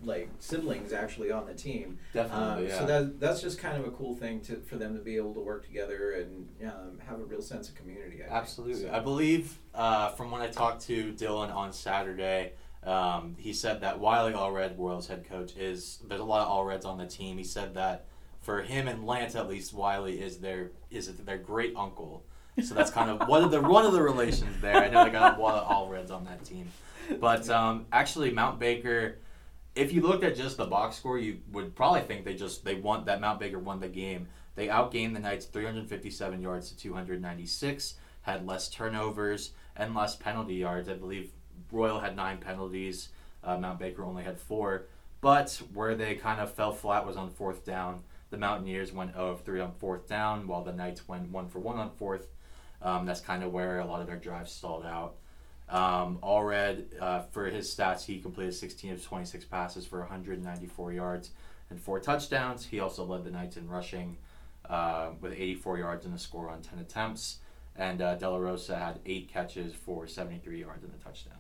like 0.05 0.29
siblings 0.39 0.93
actually 0.93 1.31
on 1.31 1.45
the 1.45 1.53
team. 1.53 1.97
Definitely, 2.13 2.65
Um, 2.65 2.69
yeah. 2.69 2.79
So 2.79 2.85
that 2.85 3.19
that's 3.19 3.41
just 3.41 3.59
kind 3.59 3.77
of 3.77 3.87
a 3.87 3.91
cool 3.91 4.15
thing 4.15 4.41
to 4.41 4.57
for 4.61 4.75
them 4.77 4.95
to 4.95 5.01
be 5.01 5.15
able 5.17 5.33
to 5.33 5.39
work 5.41 5.65
together 5.65 6.11
and 6.13 6.47
um, 6.65 6.99
have 7.07 7.19
a 7.19 7.23
real 7.25 7.41
sense 7.41 7.69
of 7.69 7.75
community. 7.75 8.17
I 8.17 8.27
think. 8.27 8.31
Absolutely. 8.31 8.81
So- 8.83 8.91
I 8.93 8.99
believe 8.99 9.57
uh, 9.73 10.09
from 10.09 10.31
when 10.31 10.41
I 10.41 10.47
talked 10.47 10.83
to 10.87 11.13
Dylan 11.13 11.53
on 11.53 11.73
Saturday, 11.73 12.53
um, 12.83 13.35
he 13.39 13.51
said 13.53 13.81
that 13.81 13.99
Wiley 13.99 14.33
Allred, 14.33 14.77
Royals 14.77 15.07
head 15.07 15.25
coach, 15.27 15.55
is 15.57 15.99
there's 16.07 16.21
a 16.21 16.25
lot 16.25 16.45
of 16.47 16.49
Allreds 16.51 16.85
on 16.85 16.97
the 16.97 17.07
team. 17.07 17.37
He 17.37 17.43
said 17.43 17.73
that 17.75 18.05
for 18.41 18.61
him 18.61 18.87
and 18.87 19.05
Lance, 19.07 19.35
at 19.35 19.49
least, 19.49 19.73
Wiley 19.73 20.21
is 20.21 20.37
their 20.37 20.71
is 20.91 21.07
their 21.13 21.37
great 21.39 21.73
uncle. 21.75 22.23
So 22.63 22.73
that's 22.73 22.91
kind 22.91 23.09
of 23.09 23.27
one 23.27 23.43
of 23.43 23.51
the 23.51 23.59
one 23.61 23.85
of 23.85 23.91
the 23.91 24.01
relations 24.01 24.61
there. 24.61 24.77
I 24.77 24.87
know 24.89 25.03
they 25.03 25.09
got 25.09 25.37
a 25.37 25.41
lot 25.41 25.61
of 25.63 25.67
Allreds 25.69 26.09
on 26.11 26.23
that 26.25 26.45
team, 26.45 26.71
but 27.19 27.49
um, 27.49 27.85
actually 27.91 28.31
Mount 28.31 28.59
Baker. 28.59 29.17
If 29.75 29.91
you 29.91 30.01
looked 30.01 30.23
at 30.23 30.37
just 30.37 30.55
the 30.57 30.65
box 30.65 30.95
score, 30.95 31.19
you 31.19 31.39
would 31.51 31.75
probably 31.75 32.01
think 32.01 32.23
they 32.23 32.33
just 32.33 32.63
they 32.63 32.75
won 32.75 33.05
that 33.05 33.19
Mount 33.19 33.39
Baker 33.39 33.59
won 33.59 33.79
the 33.79 33.89
game. 33.89 34.27
They 34.55 34.67
outgained 34.67 35.13
the 35.13 35.19
Knights 35.19 35.45
357 35.47 36.41
yards 36.41 36.69
to 36.69 36.77
296, 36.77 37.95
had 38.21 38.47
less 38.47 38.69
turnovers 38.69 39.51
and 39.75 39.93
less 39.93 40.15
penalty 40.15 40.55
yards. 40.55 40.87
I 40.87 40.93
believe 40.93 41.31
Royal 41.71 41.99
had 41.99 42.15
nine 42.15 42.37
penalties, 42.37 43.09
uh, 43.43 43.57
Mount 43.57 43.79
Baker 43.79 44.03
only 44.03 44.23
had 44.23 44.39
four. 44.39 44.87
But 45.19 45.61
where 45.73 45.95
they 45.95 46.15
kind 46.15 46.39
of 46.39 46.53
fell 46.53 46.71
flat 46.71 47.05
was 47.05 47.17
on 47.17 47.29
fourth 47.29 47.65
down. 47.65 48.03
The 48.29 48.37
Mountaineers 48.37 48.93
went 48.93 49.13
0 49.13 49.31
of 49.31 49.41
3 49.41 49.59
on 49.59 49.71
fourth 49.73 50.07
down, 50.07 50.47
while 50.47 50.63
the 50.63 50.73
Knights 50.73 51.07
went 51.07 51.29
1 51.29 51.47
for 51.49 51.59
1 51.59 51.77
on 51.77 51.91
fourth. 51.91 52.27
Um, 52.81 53.05
that's 53.05 53.21
kind 53.21 53.43
of 53.43 53.51
where 53.51 53.79
a 53.79 53.85
lot 53.85 54.01
of 54.01 54.07
their 54.07 54.17
drives 54.17 54.51
stalled 54.51 54.85
out. 54.85 55.15
Um, 55.69 56.19
Allred, 56.21 57.01
uh, 57.01 57.21
for 57.31 57.45
his 57.45 57.73
stats, 57.73 58.05
he 58.05 58.19
completed 58.19 58.53
16 58.53 58.93
of 58.93 59.03
26 59.03 59.45
passes 59.45 59.85
for 59.85 59.99
194 59.99 60.93
yards 60.93 61.31
and 61.69 61.81
four 61.81 61.99
touchdowns. 61.99 62.65
He 62.65 62.79
also 62.79 63.03
led 63.03 63.23
the 63.23 63.31
Knights 63.31 63.57
in 63.57 63.67
rushing 63.67 64.17
uh, 64.69 65.11
with 65.21 65.33
84 65.33 65.79
yards 65.79 66.05
and 66.05 66.13
a 66.13 66.19
score 66.19 66.49
on 66.49 66.61
10 66.61 66.79
attempts. 66.79 67.39
And 67.75 68.01
uh, 68.01 68.15
De 68.15 68.29
La 68.29 68.37
Rosa 68.37 68.77
had 68.77 68.99
eight 69.05 69.27
catches 69.27 69.73
for 69.73 70.07
73 70.07 70.59
yards 70.59 70.83
and 70.83 70.93
a 70.93 71.03
touchdown. 71.03 71.33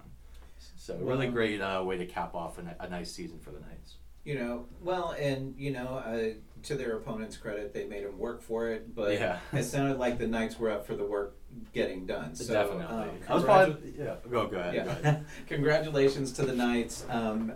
So 0.77 0.97
really 0.97 1.27
great 1.27 1.61
uh, 1.61 1.81
way 1.85 1.97
to 1.97 2.05
cap 2.05 2.35
off 2.35 2.57
a, 2.57 2.75
a 2.83 2.89
nice 2.89 3.11
season 3.11 3.39
for 3.39 3.51
the 3.51 3.59
Knights. 3.59 3.95
You 4.23 4.39
know, 4.39 4.65
well, 4.81 5.15
and 5.19 5.53
you 5.57 5.71
know, 5.71 6.01
uh, 6.03 6.33
to 6.65 6.75
their 6.75 6.97
opponent's 6.97 7.37
credit, 7.37 7.73
they 7.73 7.85
made 7.85 8.05
them 8.05 8.17
work 8.17 8.41
for 8.41 8.69
it, 8.69 8.93
but 8.95 9.13
Yeah. 9.13 9.39
it 9.53 9.63
sounded 9.63 9.97
like 9.97 10.17
the 10.17 10.27
Knights 10.27 10.59
were 10.59 10.71
up 10.71 10.85
for 10.85 10.95
the 10.95 11.05
work 11.05 11.35
getting 11.73 12.05
done. 12.05 12.35
So, 12.35 12.53
Definitely. 12.53 12.85
um, 12.85 13.09
I 13.29 13.33
was 13.35 13.43
probably 13.43 13.93
yeah. 13.97 14.15
Go 14.29 14.47
go 14.47 14.57
ahead. 14.57 14.73
Go 14.73 14.83
yeah. 14.83 14.97
ahead. 14.97 15.25
Congratulations 15.47 16.31
to 16.33 16.45
the 16.45 16.53
Knights. 16.53 17.05
Um, 17.09 17.53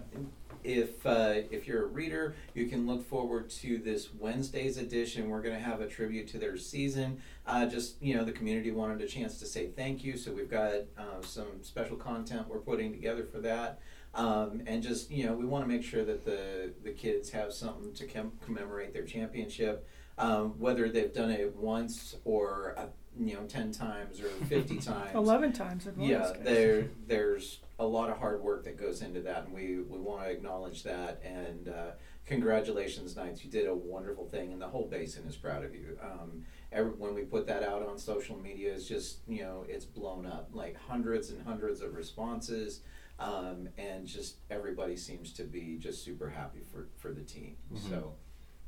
if 0.63 1.05
uh, 1.05 1.35
if 1.51 1.67
you're 1.67 1.83
a 1.85 1.87
reader, 1.87 2.35
you 2.53 2.67
can 2.67 2.85
look 2.85 3.07
forward 3.07 3.49
to 3.49 3.77
this 3.77 4.09
Wednesday's 4.13 4.77
edition. 4.77 5.29
We're 5.29 5.41
going 5.41 5.55
to 5.55 5.61
have 5.61 5.81
a 5.81 5.87
tribute 5.87 6.27
to 6.29 6.37
their 6.37 6.57
season. 6.57 7.21
Uh, 7.47 7.65
just 7.65 8.01
you 8.01 8.15
know, 8.15 8.23
the 8.23 8.31
community 8.31 8.71
wanted 8.71 9.01
a 9.01 9.07
chance 9.07 9.39
to 9.39 9.45
say 9.45 9.67
thank 9.67 10.03
you, 10.03 10.17
so 10.17 10.31
we've 10.31 10.49
got 10.51 10.73
uh, 10.97 11.21
some 11.21 11.47
special 11.61 11.95
content 11.97 12.47
we're 12.47 12.59
putting 12.59 12.91
together 12.91 13.23
for 13.23 13.39
that. 13.39 13.79
Um, 14.15 14.63
and 14.65 14.81
just 14.81 15.11
you 15.11 15.25
know, 15.25 15.33
we 15.33 15.45
want 15.45 15.63
to 15.63 15.67
make 15.67 15.83
sure 15.83 16.03
that 16.03 16.25
the 16.25 16.73
the 16.83 16.91
kids 16.91 17.29
have 17.31 17.53
something 17.53 17.93
to 17.93 18.07
com- 18.07 18.33
commemorate 18.43 18.93
their 18.93 19.05
championship, 19.05 19.87
um, 20.17 20.59
whether 20.59 20.89
they've 20.89 21.13
done 21.13 21.29
it 21.31 21.55
once 21.55 22.15
or 22.25 22.75
uh, 22.77 22.85
you 23.19 23.35
know 23.35 23.43
ten 23.43 23.71
times 23.71 24.19
or 24.19 24.29
fifty 24.45 24.77
times. 24.77 25.13
Eleven 25.13 25.53
times 25.53 25.85
at 25.87 25.95
most. 25.95 26.07
Yeah, 26.09 26.33
there 26.41 26.89
there's 27.07 27.59
a 27.77 27.85
lot 27.85 28.09
of 28.09 28.17
hard 28.17 28.41
work 28.41 28.63
that 28.65 28.77
goes 28.77 29.01
into 29.01 29.21
that, 29.21 29.45
and 29.45 29.53
we 29.53 29.79
we 29.79 29.99
want 29.99 30.23
to 30.23 30.29
acknowledge 30.31 30.83
that. 30.83 31.21
And 31.23 31.69
uh, 31.69 31.91
congratulations, 32.25 33.15
Knights! 33.15 33.43
You 33.43 33.51
did 33.51 33.67
a 33.67 33.75
wonderful 33.75 34.27
thing, 34.27 34.51
and 34.51 34.61
the 34.61 34.67
whole 34.67 34.87
basin 34.87 35.25
is 35.27 35.35
proud 35.35 35.63
of 35.63 35.75
you. 35.75 35.97
Um, 36.01 36.45
every, 36.71 36.91
when 36.91 37.13
we 37.13 37.21
put 37.21 37.47
that 37.47 37.63
out 37.63 37.87
on 37.87 37.97
social 37.97 38.37
media, 38.37 38.73
it's 38.73 38.87
just 38.87 39.19
you 39.27 39.43
know 39.43 39.65
it's 39.69 39.85
blown 39.85 40.25
up 40.25 40.49
like 40.51 40.75
hundreds 40.77 41.29
and 41.29 41.45
hundreds 41.45 41.81
of 41.81 41.95
responses. 41.95 42.81
Um, 43.19 43.67
and 43.77 44.07
just 44.07 44.35
everybody 44.49 44.95
seems 44.95 45.33
to 45.33 45.43
be 45.43 45.77
just 45.77 46.03
super 46.05 46.29
happy 46.29 46.59
for, 46.71 46.87
for 46.97 47.11
the 47.11 47.21
team. 47.21 47.57
Mhm. 47.73 47.89
So 47.89 48.13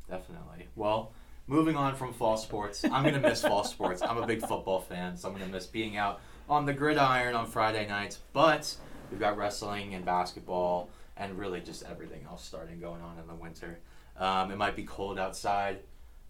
Definitely. 0.09 0.67
Well, 0.75 1.13
moving 1.47 1.77
on 1.77 1.95
from 1.95 2.11
fall 2.13 2.35
sports, 2.35 2.83
I'm 2.83 3.03
gonna 3.05 3.19
miss 3.19 3.41
fall 3.41 3.63
sports. 3.63 4.01
I'm 4.01 4.17
a 4.17 4.27
big 4.27 4.41
football 4.41 4.81
fan, 4.81 5.15
so 5.15 5.29
I'm 5.29 5.33
gonna 5.37 5.47
miss 5.51 5.67
being 5.67 5.95
out 5.95 6.19
on 6.49 6.65
the 6.65 6.73
gridiron 6.73 7.33
on 7.33 7.45
Friday 7.47 7.87
nights. 7.87 8.19
But 8.33 8.75
we've 9.09 9.19
got 9.21 9.37
wrestling 9.37 9.93
and 9.95 10.03
basketball 10.03 10.89
and 11.15 11.37
really 11.37 11.61
just 11.61 11.83
everything 11.83 12.25
else 12.25 12.43
starting 12.43 12.79
going 12.81 13.01
on 13.01 13.17
in 13.19 13.27
the 13.27 13.35
winter. 13.35 13.79
Um, 14.17 14.51
it 14.51 14.57
might 14.57 14.75
be 14.75 14.83
cold 14.83 15.17
outside, 15.17 15.79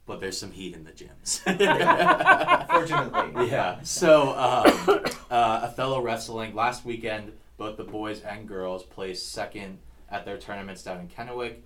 but 0.05 0.19
there's 0.19 0.37
some 0.37 0.51
heat 0.51 0.75
in 0.75 0.83
the 0.83 0.91
gyms. 0.91 1.39
Fortunately. 2.69 3.49
yeah. 3.49 3.81
So 3.83 4.29
um, 4.37 5.05
uh, 5.31 5.61
Othello 5.63 6.01
Wrestling 6.01 6.53
last 6.55 6.85
weekend, 6.85 7.31
both 7.61 7.77
the 7.77 7.83
boys 7.83 8.21
and 8.21 8.47
girls 8.47 8.81
placed 8.81 9.31
second 9.33 9.77
at 10.09 10.25
their 10.25 10.39
tournaments 10.39 10.81
down 10.81 10.99
in 10.99 11.07
Kennewick. 11.07 11.57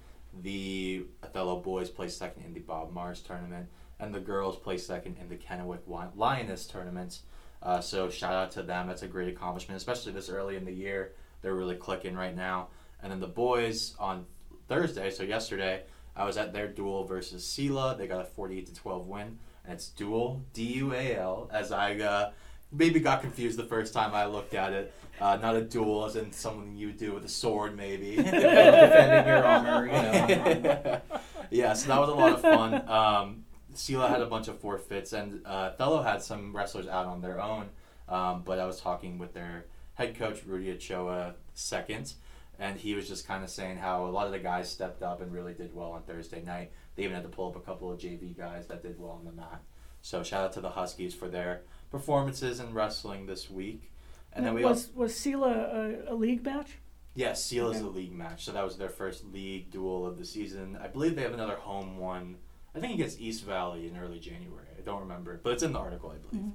The 0.41 1.05
Othello 1.23 1.61
boys 1.61 1.89
placed 1.89 2.17
second 2.17 2.43
in 2.43 2.53
the 2.53 2.59
Bob 2.59 2.91
Mars 2.91 3.21
tournament, 3.21 3.69
and 3.97 4.13
the 4.13 4.19
girls 4.19 4.57
placed 4.57 4.87
second 4.87 5.15
in 5.21 5.29
the 5.29 5.37
Kennewick 5.37 5.87
Lioness 5.87 6.67
tournaments. 6.67 7.21
Uh, 7.63 7.79
so 7.79 8.09
shout 8.09 8.33
out 8.33 8.51
to 8.51 8.61
them. 8.61 8.87
That's 8.87 9.03
a 9.03 9.07
great 9.07 9.29
accomplishment, 9.29 9.77
especially 9.77 10.11
this 10.11 10.27
early 10.27 10.57
in 10.57 10.65
the 10.65 10.73
year. 10.73 11.13
They're 11.41 11.55
really 11.55 11.77
clicking 11.77 12.17
right 12.17 12.35
now. 12.35 12.67
And 13.01 13.09
then 13.09 13.21
the 13.21 13.27
boys 13.27 13.95
on 13.97 14.25
Thursday, 14.67 15.09
so 15.11 15.23
yesterday, 15.23 15.83
I 16.13 16.25
was 16.25 16.35
at 16.35 16.51
their 16.51 16.67
duel 16.67 17.05
versus 17.05 17.47
Selah. 17.47 17.95
They 17.97 18.07
got 18.07 18.19
a 18.19 18.25
48 18.25 18.65
to 18.65 18.73
12 18.73 19.07
win, 19.07 19.39
and 19.63 19.73
it's 19.75 19.87
dual 19.87 20.43
D 20.51 20.63
U 20.73 20.93
A 20.93 21.15
L. 21.15 21.49
As 21.53 21.71
I 21.71 21.95
uh, 21.95 22.31
maybe 22.75 22.99
got 22.99 23.21
confused 23.21 23.57
the 23.57 23.65
first 23.65 23.93
time 23.93 24.13
I 24.13 24.25
looked 24.25 24.53
at 24.53 24.73
it. 24.73 24.93
Uh, 25.19 25.37
not 25.37 25.55
a 25.55 25.61
duel 25.61 26.05
as 26.05 26.17
in 26.17 26.31
something 26.31 26.75
you 26.75 26.87
would 26.87 26.97
do 26.97 27.13
with 27.13 27.23
a 27.23 27.29
sword, 27.29 27.75
maybe. 27.75 28.15
Defending 28.17 29.27
your 29.27 29.45
honor, 29.45 29.85
you 29.85 29.91
know. 29.91 31.01
yeah, 31.49 31.73
so 31.73 31.87
that 31.87 31.99
was 31.99 32.09
a 32.09 32.13
lot 32.13 32.33
of 32.33 32.41
fun. 32.41 32.89
Um, 32.89 33.45
Selah 33.73 34.09
had 34.09 34.21
a 34.21 34.25
bunch 34.25 34.47
of 34.47 34.59
forfeits, 34.59 35.13
and 35.13 35.41
uh, 35.45 35.71
Thello 35.79 36.03
had 36.03 36.21
some 36.21 36.55
wrestlers 36.55 36.87
out 36.87 37.05
on 37.05 37.21
their 37.21 37.41
own. 37.41 37.69
Um, 38.09 38.43
but 38.45 38.59
I 38.59 38.65
was 38.65 38.79
talking 38.81 39.17
with 39.17 39.33
their 39.33 39.65
head 39.93 40.15
coach, 40.17 40.43
Rudy 40.45 40.71
Ochoa, 40.71 41.35
second, 41.53 42.13
and 42.59 42.77
he 42.77 42.93
was 42.93 43.07
just 43.07 43.27
kind 43.27 43.43
of 43.43 43.49
saying 43.49 43.77
how 43.77 44.05
a 44.05 44.07
lot 44.07 44.25
of 44.25 44.31
the 44.31 44.39
guys 44.39 44.69
stepped 44.69 45.01
up 45.01 45.21
and 45.21 45.31
really 45.31 45.53
did 45.53 45.73
well 45.73 45.91
on 45.91 46.03
Thursday 46.03 46.41
night. 46.41 46.71
They 46.95 47.03
even 47.03 47.15
had 47.15 47.23
to 47.23 47.29
pull 47.29 47.49
up 47.49 47.55
a 47.55 47.61
couple 47.61 47.91
of 47.91 47.99
JV 47.99 48.37
guys 48.37 48.67
that 48.67 48.83
did 48.83 48.99
well 48.99 49.11
on 49.11 49.25
the 49.25 49.31
mat. 49.31 49.61
So 50.05 50.21
shout 50.21 50.43
out 50.43 50.53
to 50.53 50.61
the 50.61 50.69
Huskies 50.69 51.15
for 51.15 51.27
their 51.27 51.61
performances 51.89 52.59
in 52.59 52.75
wrestling 52.75 53.25
this 53.25 53.49
week. 53.49 53.91
And 54.33 54.45
then 54.45 54.53
we 54.53 54.63
also, 54.63 54.89
was 54.89 54.95
was 54.95 55.15
Selah 55.19 56.03
a, 56.07 56.13
a 56.13 56.15
league 56.15 56.45
match? 56.45 56.77
Yes, 57.15 57.43
Seal 57.43 57.71
is 57.71 57.77
Okay. 57.77 57.85
the 57.85 57.89
league 57.89 58.11
match. 58.13 58.45
So 58.45 58.51
that 58.51 58.63
was 58.63 58.77
their 58.77 58.89
first 58.89 59.25
league 59.33 59.71
duel 59.71 60.05
of 60.05 60.19
the 60.19 60.25
season. 60.25 60.77
I 60.79 60.89
believe 60.89 61.15
they 61.15 61.23
have 61.23 61.33
another 61.33 61.55
home 61.55 61.97
one. 61.97 62.35
I 62.75 62.79
think 62.79 62.93
against 62.93 63.19
East 63.19 63.45
Valley 63.45 63.87
in 63.87 63.97
early 63.97 64.19
January. 64.19 64.67
I 64.77 64.81
don't 64.81 64.99
remember, 64.99 65.39
but 65.41 65.53
it's 65.53 65.63
in 65.63 65.73
the 65.73 65.79
article, 65.79 66.11
I 66.13 66.17
believe. 66.17 66.51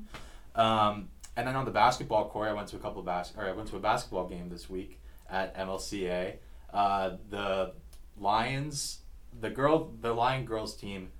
Um, 0.54 1.08
and 1.36 1.48
then 1.48 1.56
on 1.56 1.64
the 1.64 1.72
basketball 1.72 2.28
court, 2.28 2.50
I 2.50 2.52
went 2.52 2.68
to 2.68 2.76
a 2.76 2.78
couple 2.78 3.00
of 3.00 3.06
bas- 3.06 3.32
or 3.36 3.46
I 3.48 3.52
went 3.52 3.68
to 3.70 3.76
a 3.76 3.80
basketball 3.80 4.28
game 4.28 4.48
this 4.48 4.70
week 4.70 5.00
at 5.28 5.56
MLCA. 5.56 6.36
Uh, 6.72 7.16
the 7.30 7.72
Lions, 8.16 9.00
the 9.40 9.50
girl, 9.50 9.90
the 10.00 10.12
Lion 10.12 10.44
girls 10.44 10.76
team 10.76 11.10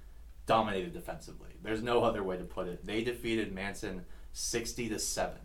dominated 0.47 0.93
defensively. 0.93 1.50
There's 1.63 1.83
no 1.83 2.03
other 2.03 2.23
way 2.23 2.37
to 2.37 2.45
put 2.45 2.69
it. 2.69 2.87
They 2.87 3.03
defeated 3.03 3.53
Manson 3.53 4.05
sixty 4.33 4.89
to 4.89 4.99
seven 4.99 5.41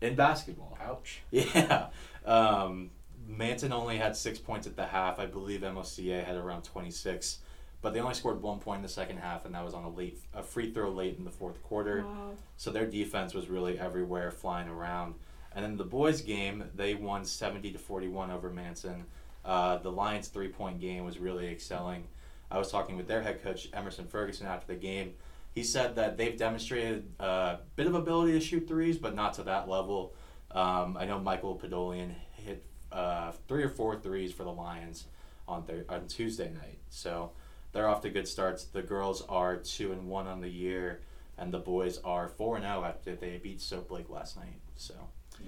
in 0.00 0.14
basketball. 0.14 0.76
Ouch. 0.82 1.22
Yeah. 1.30 1.88
Um, 2.24 2.90
Manson 3.26 3.72
only 3.72 3.96
had 3.98 4.16
six 4.16 4.38
points 4.38 4.66
at 4.66 4.76
the 4.76 4.84
half. 4.86 5.18
I 5.18 5.26
believe 5.26 5.60
MOCA 5.60 6.24
had 6.24 6.36
around 6.36 6.62
26. 6.64 7.38
But 7.80 7.94
they 7.94 8.00
only 8.00 8.14
scored 8.14 8.40
one 8.42 8.58
point 8.60 8.78
in 8.78 8.82
the 8.82 8.88
second 8.88 9.18
half, 9.18 9.44
and 9.44 9.54
that 9.54 9.64
was 9.64 9.74
on 9.74 9.82
a 9.84 9.88
late 9.90 10.20
a 10.34 10.42
free 10.42 10.70
throw 10.70 10.90
late 10.90 11.18
in 11.18 11.24
the 11.24 11.30
fourth 11.30 11.60
quarter. 11.64 12.04
Wow. 12.04 12.32
So 12.56 12.70
their 12.70 12.86
defense 12.86 13.34
was 13.34 13.48
really 13.48 13.78
everywhere, 13.78 14.30
flying 14.30 14.68
around. 14.68 15.14
And 15.54 15.64
then 15.64 15.76
the 15.76 15.84
boys' 15.84 16.20
game, 16.22 16.64
they 16.74 16.94
won 16.94 17.24
70 17.24 17.72
to 17.72 17.78
41 17.78 18.30
over 18.30 18.50
Manson. 18.50 19.04
Uh, 19.44 19.78
the 19.78 19.90
Lions' 19.90 20.28
three 20.28 20.48
point 20.48 20.80
game 20.80 21.04
was 21.04 21.18
really 21.18 21.48
excelling. 21.48 22.06
I 22.52 22.58
was 22.58 22.70
talking 22.70 22.96
with 22.98 23.08
their 23.08 23.22
head 23.22 23.42
coach, 23.42 23.68
Emerson 23.72 24.06
Ferguson, 24.06 24.46
after 24.46 24.66
the 24.66 24.78
game. 24.78 25.14
He 25.54 25.64
said 25.64 25.96
that 25.96 26.18
they've 26.18 26.36
demonstrated 26.36 27.10
a 27.18 27.58
bit 27.76 27.86
of 27.86 27.94
ability 27.94 28.32
to 28.32 28.40
shoot 28.40 28.68
threes, 28.68 28.98
but 28.98 29.14
not 29.14 29.34
to 29.34 29.42
that 29.44 29.68
level. 29.68 30.14
Um, 30.50 30.96
I 30.98 31.06
know 31.06 31.18
Michael 31.18 31.58
Podolian 31.58 32.14
hit 32.34 32.64
uh, 32.90 33.32
three 33.48 33.62
or 33.62 33.70
four 33.70 33.96
threes 33.96 34.32
for 34.32 34.44
the 34.44 34.52
Lions 34.52 35.06
on 35.48 35.64
on 35.88 36.06
Tuesday 36.08 36.50
night. 36.50 36.78
So 36.90 37.32
they're 37.72 37.88
off 37.88 38.02
to 38.02 38.10
good 38.10 38.28
starts. 38.28 38.64
The 38.64 38.82
girls 38.82 39.22
are 39.28 39.56
two 39.56 39.92
and 39.92 40.06
one 40.08 40.26
on 40.26 40.42
the 40.42 40.48
year, 40.48 41.00
and 41.38 41.52
the 41.52 41.58
boys 41.58 41.98
are 42.04 42.28
four 42.28 42.56
and 42.56 42.64
zero 42.64 42.84
after 42.84 43.16
they 43.16 43.38
beat 43.42 43.62
Soap 43.62 43.90
Lake 43.90 44.10
last 44.10 44.36
night. 44.36 44.60
So 44.76 44.94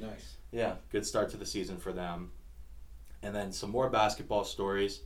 Nice. 0.00 0.36
yeah, 0.52 0.76
good 0.90 1.06
start 1.06 1.28
to 1.30 1.36
the 1.36 1.46
season 1.46 1.76
for 1.76 1.92
them. 1.92 2.30
And 3.22 3.34
then 3.34 3.52
some 3.52 3.70
more 3.70 3.90
basketball 3.90 4.44
stories. 4.44 5.00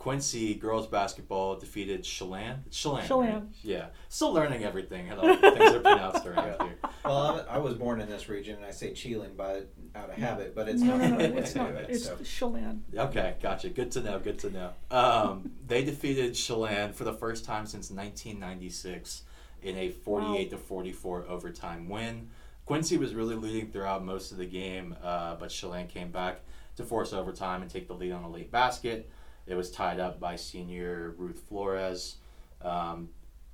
Quincy 0.00 0.54
girls 0.54 0.86
basketball 0.86 1.56
defeated 1.56 2.04
Chelan. 2.04 2.64
Chelan. 2.70 3.06
Chelan. 3.06 3.34
right? 3.34 3.42
Yeah. 3.60 3.88
Still 4.08 4.32
learning 4.32 4.64
everything. 4.64 5.08
How 5.08 5.16
the 5.16 5.36
things 5.54 5.74
are 5.74 5.80
pronounced 5.80 6.24
around 6.24 6.62
here. 6.62 6.78
Well, 7.04 7.46
I, 7.46 7.56
I 7.56 7.58
was 7.58 7.74
born 7.74 8.00
in 8.00 8.08
this 8.08 8.26
region, 8.26 8.56
and 8.56 8.64
I 8.64 8.70
say 8.70 8.94
Chelan 8.94 9.36
by 9.36 9.64
out 9.94 10.08
of 10.08 10.14
habit, 10.14 10.54
but 10.54 10.70
it's 10.70 10.80
no, 10.80 10.96
not 10.96 11.10
no, 11.10 11.16
no, 11.18 11.36
it's 11.36 11.54
not. 11.54 11.72
it. 11.72 11.90
It's 11.90 12.06
so. 12.06 12.16
Chelan. 12.24 12.82
Okay, 12.96 13.34
gotcha. 13.42 13.68
Good 13.68 13.90
to 13.90 14.00
know. 14.00 14.18
Good 14.18 14.38
to 14.38 14.50
know. 14.50 14.70
Um, 14.90 15.50
they 15.66 15.84
defeated 15.84 16.32
Chelan 16.32 16.94
for 16.94 17.04
the 17.04 17.12
first 17.12 17.44
time 17.44 17.66
since 17.66 17.90
1996 17.90 19.24
in 19.60 19.76
a 19.76 19.90
48 19.90 20.48
to 20.48 20.56
44 20.56 21.26
overtime 21.28 21.90
win. 21.90 22.30
Quincy 22.64 22.96
was 22.96 23.14
really 23.14 23.36
leading 23.36 23.70
throughout 23.70 24.02
most 24.02 24.32
of 24.32 24.38
the 24.38 24.46
game, 24.46 24.96
uh, 25.02 25.34
but 25.34 25.50
Chelan 25.50 25.88
came 25.88 26.10
back 26.10 26.40
to 26.76 26.84
force 26.84 27.12
overtime 27.12 27.60
and 27.60 27.70
take 27.70 27.86
the 27.86 27.92
lead 27.92 28.12
on 28.12 28.24
a 28.24 28.30
late 28.30 28.50
basket. 28.50 29.10
It 29.46 29.54
was 29.54 29.70
tied 29.70 30.00
up 30.00 30.20
by 30.20 30.36
senior 30.36 31.14
Ruth 31.16 31.42
Flores. 31.48 32.16
Um, 32.62 33.08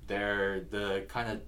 they're 0.05 0.61
the 0.61 1.05
kind 1.07 1.29
of 1.29 1.41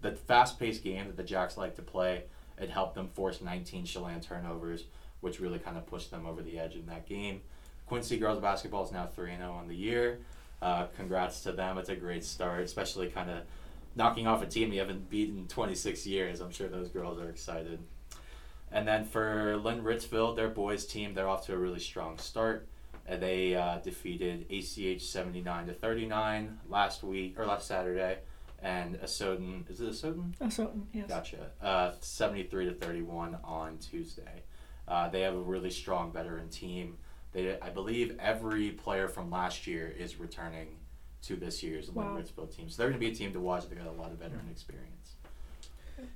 the 0.00 0.12
fast-paced 0.12 0.82
game 0.82 1.06
that 1.06 1.16
the 1.16 1.22
Jacks 1.22 1.56
like 1.56 1.76
to 1.76 1.82
play. 1.82 2.24
It 2.58 2.70
helped 2.70 2.94
them 2.94 3.08
force 3.08 3.40
19 3.40 3.84
Chelan 3.84 4.20
turnovers, 4.20 4.84
which 5.20 5.40
really 5.40 5.58
kind 5.58 5.76
of 5.76 5.86
pushed 5.86 6.10
them 6.10 6.26
over 6.26 6.42
the 6.42 6.58
edge 6.58 6.74
in 6.74 6.86
that 6.86 7.06
game. 7.06 7.40
Quincy 7.86 8.18
girls 8.18 8.40
basketball 8.40 8.84
is 8.84 8.92
now 8.92 9.06
3 9.06 9.36
0 9.36 9.52
on 9.52 9.68
the 9.68 9.76
year. 9.76 10.20
Uh, 10.60 10.86
congrats 10.96 11.42
to 11.42 11.52
them. 11.52 11.78
It's 11.78 11.88
a 11.88 11.96
great 11.96 12.24
start, 12.24 12.62
especially 12.62 13.08
kind 13.08 13.30
of 13.30 13.38
knocking 13.94 14.26
off 14.26 14.42
a 14.42 14.46
team 14.46 14.72
you 14.72 14.80
haven't 14.80 15.10
beaten 15.10 15.38
in 15.38 15.48
26 15.48 16.06
years. 16.06 16.40
I'm 16.40 16.52
sure 16.52 16.68
those 16.68 16.88
girls 16.88 17.18
are 17.18 17.28
excited. 17.28 17.80
And 18.70 18.88
then 18.88 19.04
for 19.04 19.58
Lind-Ritzville, 19.58 20.34
their 20.34 20.48
boys 20.48 20.86
team, 20.86 21.14
they're 21.14 21.28
off 21.28 21.46
to 21.46 21.54
a 21.54 21.58
really 21.58 21.80
strong 21.80 22.16
start. 22.18 22.68
And 23.06 23.20
they 23.22 23.54
uh, 23.56 23.78
defeated 23.78 24.46
ACH 24.50 25.02
79 25.02 25.66
to 25.66 25.72
39 25.74 26.58
last 26.68 27.02
week 27.02 27.38
or 27.38 27.44
last 27.46 27.66
Saturday, 27.66 28.18
and 28.62 28.94
Asotin 29.00 29.68
is 29.68 29.80
it? 29.80 30.14
Oh, 30.40 30.48
so 30.48 30.70
yes. 30.92 31.08
Gotcha. 31.08 31.50
Uh, 31.60 31.92
73 32.00 32.66
to 32.66 32.74
31 32.74 33.38
on 33.42 33.78
Tuesday. 33.78 34.42
Uh, 34.86 35.08
they 35.08 35.22
have 35.22 35.34
a 35.34 35.40
really 35.40 35.70
strong 35.70 36.12
veteran 36.12 36.48
team. 36.48 36.96
They, 37.32 37.58
I 37.60 37.70
believe 37.70 38.16
every 38.20 38.70
player 38.70 39.08
from 39.08 39.30
last 39.30 39.66
year 39.66 39.88
is 39.88 40.20
returning 40.20 40.76
to 41.22 41.36
this 41.36 41.62
year's 41.62 41.90
Wow. 41.90 42.14
Lind-Ritzville 42.14 42.54
team. 42.54 42.68
So 42.68 42.82
they're 42.82 42.90
going 42.90 43.00
to 43.00 43.06
be 43.06 43.12
a 43.12 43.14
team 43.14 43.32
to 43.32 43.40
watch. 43.40 43.68
They 43.68 43.74
got 43.76 43.86
a 43.86 43.92
lot 43.92 44.12
of 44.12 44.18
veteran 44.18 44.48
experience. 44.50 45.01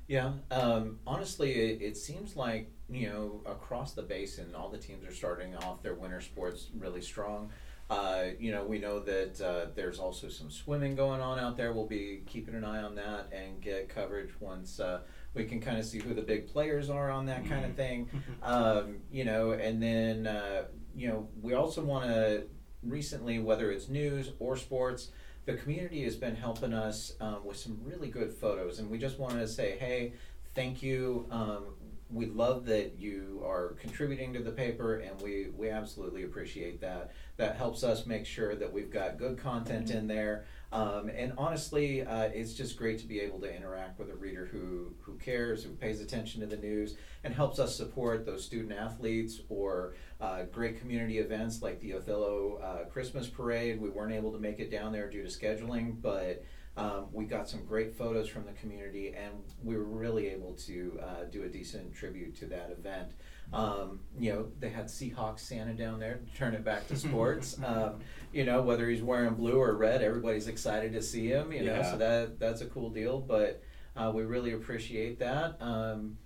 Yeah, 0.07 0.33
um, 0.51 0.99
honestly, 1.07 1.53
it, 1.53 1.83
it 1.83 1.97
seems 1.97 2.37
like 2.37 2.71
you 2.89 3.09
know 3.09 3.41
across 3.47 3.93
the 3.93 4.03
basin, 4.03 4.55
all 4.55 4.69
the 4.69 4.79
teams 4.79 5.05
are 5.05 5.13
starting 5.13 5.57
off 5.57 5.83
their 5.83 5.95
winter 5.95 6.21
sports 6.21 6.69
really 6.79 7.01
strong. 7.01 7.51
Uh, 7.89 8.25
you 8.41 8.51
know, 8.51 8.65
we 8.65 8.79
know 8.79 8.99
that 8.99 9.41
uh, 9.41 9.67
there's 9.77 10.01
also 10.01 10.29
some 10.29 10.51
swimming 10.51 10.97
going 10.97 11.21
on 11.21 11.39
out 11.39 11.57
there. 11.57 11.73
We'll 11.73 11.87
be 11.87 12.23
keeping 12.27 12.55
an 12.57 12.65
eye 12.65 12.83
on 12.83 12.97
that 12.97 13.29
and 13.33 13.61
get 13.61 13.89
coverage 13.89 14.31
once 14.41 14.81
uh, 14.81 15.03
we 15.35 15.45
can 15.45 15.61
kind 15.61 15.79
of 15.79 15.85
see 15.85 16.01
who 16.01 16.13
the 16.13 16.23
big 16.23 16.49
players 16.49 16.91
are 16.91 17.11
on 17.11 17.27
that 17.27 17.47
kind 17.49 17.65
of 17.65 17.75
thing. 17.75 18.09
Um, 18.43 18.99
you 19.11 19.25
know, 19.25 19.53
and 19.53 19.83
then 19.83 20.27
uh, 20.27 20.65
you 20.95 21.09
know 21.09 21.29
we 21.43 21.55
also 21.55 21.83
want 21.83 22.07
to 22.07 22.45
recently, 22.83 23.39
whether 23.39 23.71
it's 23.73 23.89
news 23.89 24.33
or 24.39 24.57
sports, 24.57 25.11
the 25.47 25.55
community 25.55 26.03
has 26.05 26.17
been 26.17 26.35
helping 26.35 26.75
us 26.75 27.15
um, 27.21 27.45
with 27.45 27.57
some 27.57 27.79
really 27.85 28.09
good 28.09 28.33
photos, 28.33 28.79
and 28.81 28.91
we 28.91 28.99
just 28.99 29.19
wanted 29.19 29.41
to 29.41 29.49
say, 29.49 29.77
hey, 29.79 30.13
thank 30.55 30.83
you. 30.83 31.27
Um, 31.31 31.67
we 32.11 32.27
love 32.27 32.67
that 32.67 32.99
you 32.99 33.43
are 33.45 33.75
contributing 33.81 34.33
to 34.35 34.41
the 34.41 34.51
paper, 34.51 34.97
and 34.97 35.21
we 35.21 35.49
we 35.57 35.71
absolutely 35.71 36.25
appreciate 36.25 36.81
that. 36.81 37.13
That 37.37 37.57
helps 37.57 37.83
us 37.83 38.07
make 38.07 38.27
sure 38.27 38.55
that 38.55 38.73
we've 38.73 38.91
got 38.91 39.19
good 39.19 39.39
content 39.39 39.91
in 39.91 40.07
there. 40.07 40.45
Um, 40.73 41.09
and 41.09 41.33
honestly, 41.39 42.03
uh, 42.03 42.25
it's 42.35 42.53
just 42.53 42.77
great 42.77 42.99
to 42.99 43.07
be 43.07 43.21
able 43.21 43.41
to 43.41 43.55
interact 43.55 43.99
with 43.99 44.11
a 44.11 44.17
reader 44.17 44.47
who, 44.47 44.95
who 45.01 45.17
cares, 45.19 45.63
who 45.63 45.71
pays 45.71 46.01
attention 46.01 46.41
to 46.41 46.47
the 46.47 46.57
news, 46.57 46.97
and 47.25 47.33
helps 47.33 47.59
us 47.59 47.75
support 47.75 48.27
those 48.27 48.45
student 48.45 48.73
athletes 48.73 49.41
or 49.49 49.95
uh, 50.21 50.43
great 50.53 50.81
community 50.81 51.19
events 51.19 51.63
like 51.63 51.81
the 51.81 51.95
Othello 51.95 52.61
uh, 52.63 52.89
Christmas 52.89 53.29
Parade. 53.29 53.81
We 53.81 53.91
weren't 53.91 54.13
able 54.13 54.33
to 54.33 54.39
make 54.39 54.59
it 54.59 54.71
down 54.71 54.93
there 54.93 55.09
due 55.09 55.23
to 55.23 55.29
scheduling, 55.29 56.01
but 56.03 56.45
um, 56.77 57.07
we 57.13 57.25
got 57.25 57.49
some 57.49 57.65
great 57.65 57.97
photos 57.97 58.29
from 58.29 58.45
the 58.45 58.53
community, 58.53 59.15
and 59.17 59.33
we 59.63 59.77
were 59.77 59.85
really 59.85 60.29
able 60.29 60.53
to 60.67 61.01
uh, 61.03 61.25
do 61.31 61.45
a 61.45 61.49
decent 61.49 61.95
tribute 61.95 62.37
to 62.37 62.47
that 62.47 62.71
event. 62.71 63.13
Um, 63.53 64.01
you 64.19 64.33
know, 64.33 64.47
they 64.59 64.69
had 64.69 64.87
Seahawks 64.87 65.41
Santa 65.41 65.73
down 65.73 65.99
there 66.01 66.15
to 66.17 66.37
turn 66.39 66.55
it 66.55 66.65
back 66.65 66.87
to 66.89 66.97
sports. 67.07 67.57
um, 67.65 68.01
you 68.33 68.45
know, 68.45 68.61
whether 68.63 68.89
he's 68.89 69.03
wearing 69.03 69.35
blue 69.35 69.59
or 69.61 69.75
red, 69.77 70.03
everybody's 70.03 70.49
excited 70.49 70.93
to 70.93 71.03
see 71.03 71.29
him. 71.29 71.53
You 71.53 71.65
know, 71.65 71.75
Yeah. 71.77 71.91
so 71.91 71.97
that 71.99 72.39
that's 72.39 72.61
a 72.61 72.67
cool 72.67 72.91
deal. 72.91 73.21
But 73.21 73.63
uh, 73.97 74.11
we 74.15 74.25
really 74.25 74.53
appreciate 74.53 75.19
that. 75.21 75.57
Um, 75.61 76.19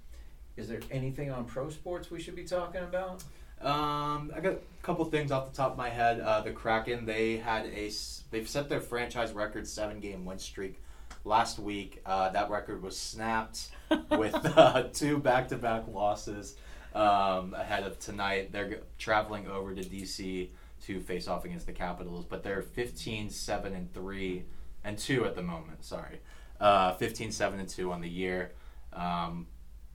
is 0.56 0.68
there 0.68 0.80
anything 0.90 1.30
on 1.30 1.44
pro 1.44 1.70
sports 1.70 2.10
we 2.10 2.20
should 2.20 2.34
be 2.36 2.44
talking 2.44 2.82
about? 2.82 3.22
Um, 3.60 4.32
I 4.34 4.40
got 4.40 4.54
a 4.54 4.58
couple 4.82 5.04
things 5.04 5.30
off 5.30 5.50
the 5.50 5.56
top 5.56 5.72
of 5.72 5.76
my 5.78 5.90
head. 5.90 6.20
Uh, 6.20 6.40
the 6.40 6.50
Kraken 6.50 7.04
they 7.04 7.36
had 7.36 7.66
a 7.66 7.90
they've 8.30 8.48
set 8.48 8.68
their 8.70 8.80
franchise 8.80 9.32
record 9.32 9.68
seven 9.68 10.00
game 10.00 10.24
win 10.24 10.38
streak 10.38 10.80
last 11.24 11.58
week. 11.58 12.00
Uh, 12.06 12.30
that 12.30 12.48
record 12.50 12.82
was 12.82 12.98
snapped 12.98 13.68
with 14.10 14.34
uh, 14.56 14.84
two 14.94 15.18
back 15.18 15.48
to 15.48 15.56
back 15.56 15.84
losses 15.88 16.56
um, 16.94 17.54
ahead 17.54 17.84
of 17.84 17.98
tonight. 17.98 18.52
They're 18.52 18.80
traveling 18.98 19.48
over 19.48 19.74
to 19.74 19.82
DC 19.82 20.48
to 20.86 21.00
face 21.00 21.28
off 21.28 21.44
against 21.44 21.66
the 21.66 21.72
Capitals, 21.72 22.24
but 22.24 22.42
they're 22.42 22.62
15 22.62 23.30
7 23.30 23.74
and 23.74 23.92
3 23.92 24.44
and 24.84 24.98
2 24.98 25.24
at 25.24 25.34
the 25.34 25.42
moment. 25.42 25.84
Sorry. 25.84 26.20
Uh, 26.60 26.94
15 26.94 27.32
7 27.32 27.60
and 27.60 27.68
2 27.68 27.92
on 27.92 28.00
the 28.00 28.08
year. 28.08 28.52
Um, 28.92 29.46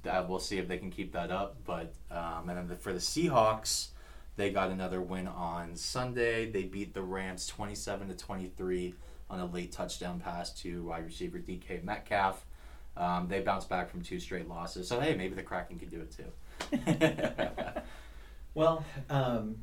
that 0.06 0.30
we'll 0.30 0.40
see 0.40 0.58
if 0.58 0.68
they 0.68 0.78
can 0.78 0.90
keep 0.90 1.12
that 1.12 1.32
up. 1.32 1.58
But 1.66 1.94
um, 2.10 2.48
and 2.48 2.58
then 2.58 2.68
the, 2.68 2.76
for 2.76 2.94
the 2.94 3.00
Seahawks, 3.00 3.90
they 4.38 4.52
got 4.52 4.70
another 4.70 5.02
win 5.02 5.28
on 5.28 5.76
Sunday. 5.76 6.50
They 6.50 6.64
beat 6.64 6.94
the 6.94 7.02
Rams 7.02 7.48
twenty-seven 7.48 8.08
to 8.08 8.16
twenty-three 8.16 8.96
on 9.30 9.40
a 9.40 9.46
late 9.46 9.72
touchdown 9.72 10.20
pass 10.20 10.54
to 10.62 10.84
wide 10.84 11.06
receiver 11.06 11.40
DK 11.40 11.84
Metcalf. 11.84 12.46
Um, 12.96 13.28
they 13.28 13.42
bounced 13.42 13.68
back 13.68 13.90
from 13.90 14.02
two 14.02 14.20
straight 14.20 14.48
losses. 14.48 14.88
So 14.88 15.02
hey, 15.02 15.16
maybe 15.16 15.36
the 15.36 15.44
Kraken 15.44 15.78
can 15.78 15.90
do 15.90 16.00
it 16.00 16.16
too. 16.16 16.32
Well, 18.56 18.86
um, 19.10 19.58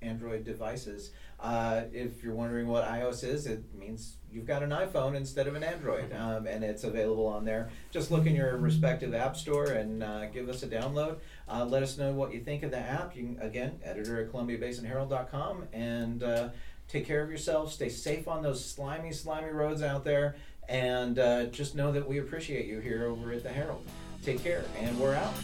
Android 0.00 0.44
devices. 0.44 1.10
Uh, 1.40 1.82
if 1.92 2.22
you're 2.22 2.36
wondering 2.36 2.68
what 2.68 2.84
iOS 2.84 3.24
is, 3.24 3.46
it 3.48 3.64
means 3.76 4.18
you've 4.30 4.46
got 4.46 4.62
an 4.62 4.70
iPhone 4.70 5.16
instead 5.16 5.48
of 5.48 5.56
an 5.56 5.64
Android, 5.64 6.12
um, 6.12 6.46
and 6.46 6.62
it's 6.62 6.84
available 6.84 7.26
on 7.26 7.44
there. 7.44 7.70
Just 7.90 8.12
look 8.12 8.24
in 8.24 8.36
your 8.36 8.56
respective 8.56 9.12
app 9.12 9.36
store 9.36 9.64
and 9.64 10.04
uh, 10.04 10.26
give 10.26 10.48
us 10.48 10.62
a 10.62 10.68
download. 10.68 11.16
Uh, 11.48 11.64
let 11.64 11.82
us 11.82 11.98
know 11.98 12.12
what 12.12 12.32
you 12.32 12.38
think 12.38 12.62
of 12.62 12.70
the 12.70 12.78
app. 12.78 13.16
You 13.16 13.24
can, 13.24 13.38
again, 13.40 13.80
editor 13.82 14.20
at 14.20 14.32
ColumbiaBasinHerald.com, 14.32 15.64
and 15.72 16.22
uh, 16.22 16.48
take 16.86 17.06
care 17.06 17.22
of 17.22 17.30
yourself. 17.30 17.72
Stay 17.72 17.88
safe 17.88 18.28
on 18.28 18.42
those 18.42 18.64
slimy, 18.64 19.12
slimy 19.12 19.50
roads 19.50 19.82
out 19.82 20.04
there, 20.04 20.36
and 20.68 21.18
uh, 21.18 21.44
just 21.46 21.74
know 21.74 21.92
that 21.92 22.06
we 22.06 22.18
appreciate 22.18 22.66
you 22.66 22.80
here 22.80 23.06
over 23.06 23.32
at 23.32 23.42
the 23.42 23.48
Herald. 23.48 23.84
Take 24.24 24.42
care, 24.42 24.64
and 24.78 24.98
we're 24.98 25.14
out. 25.14 25.34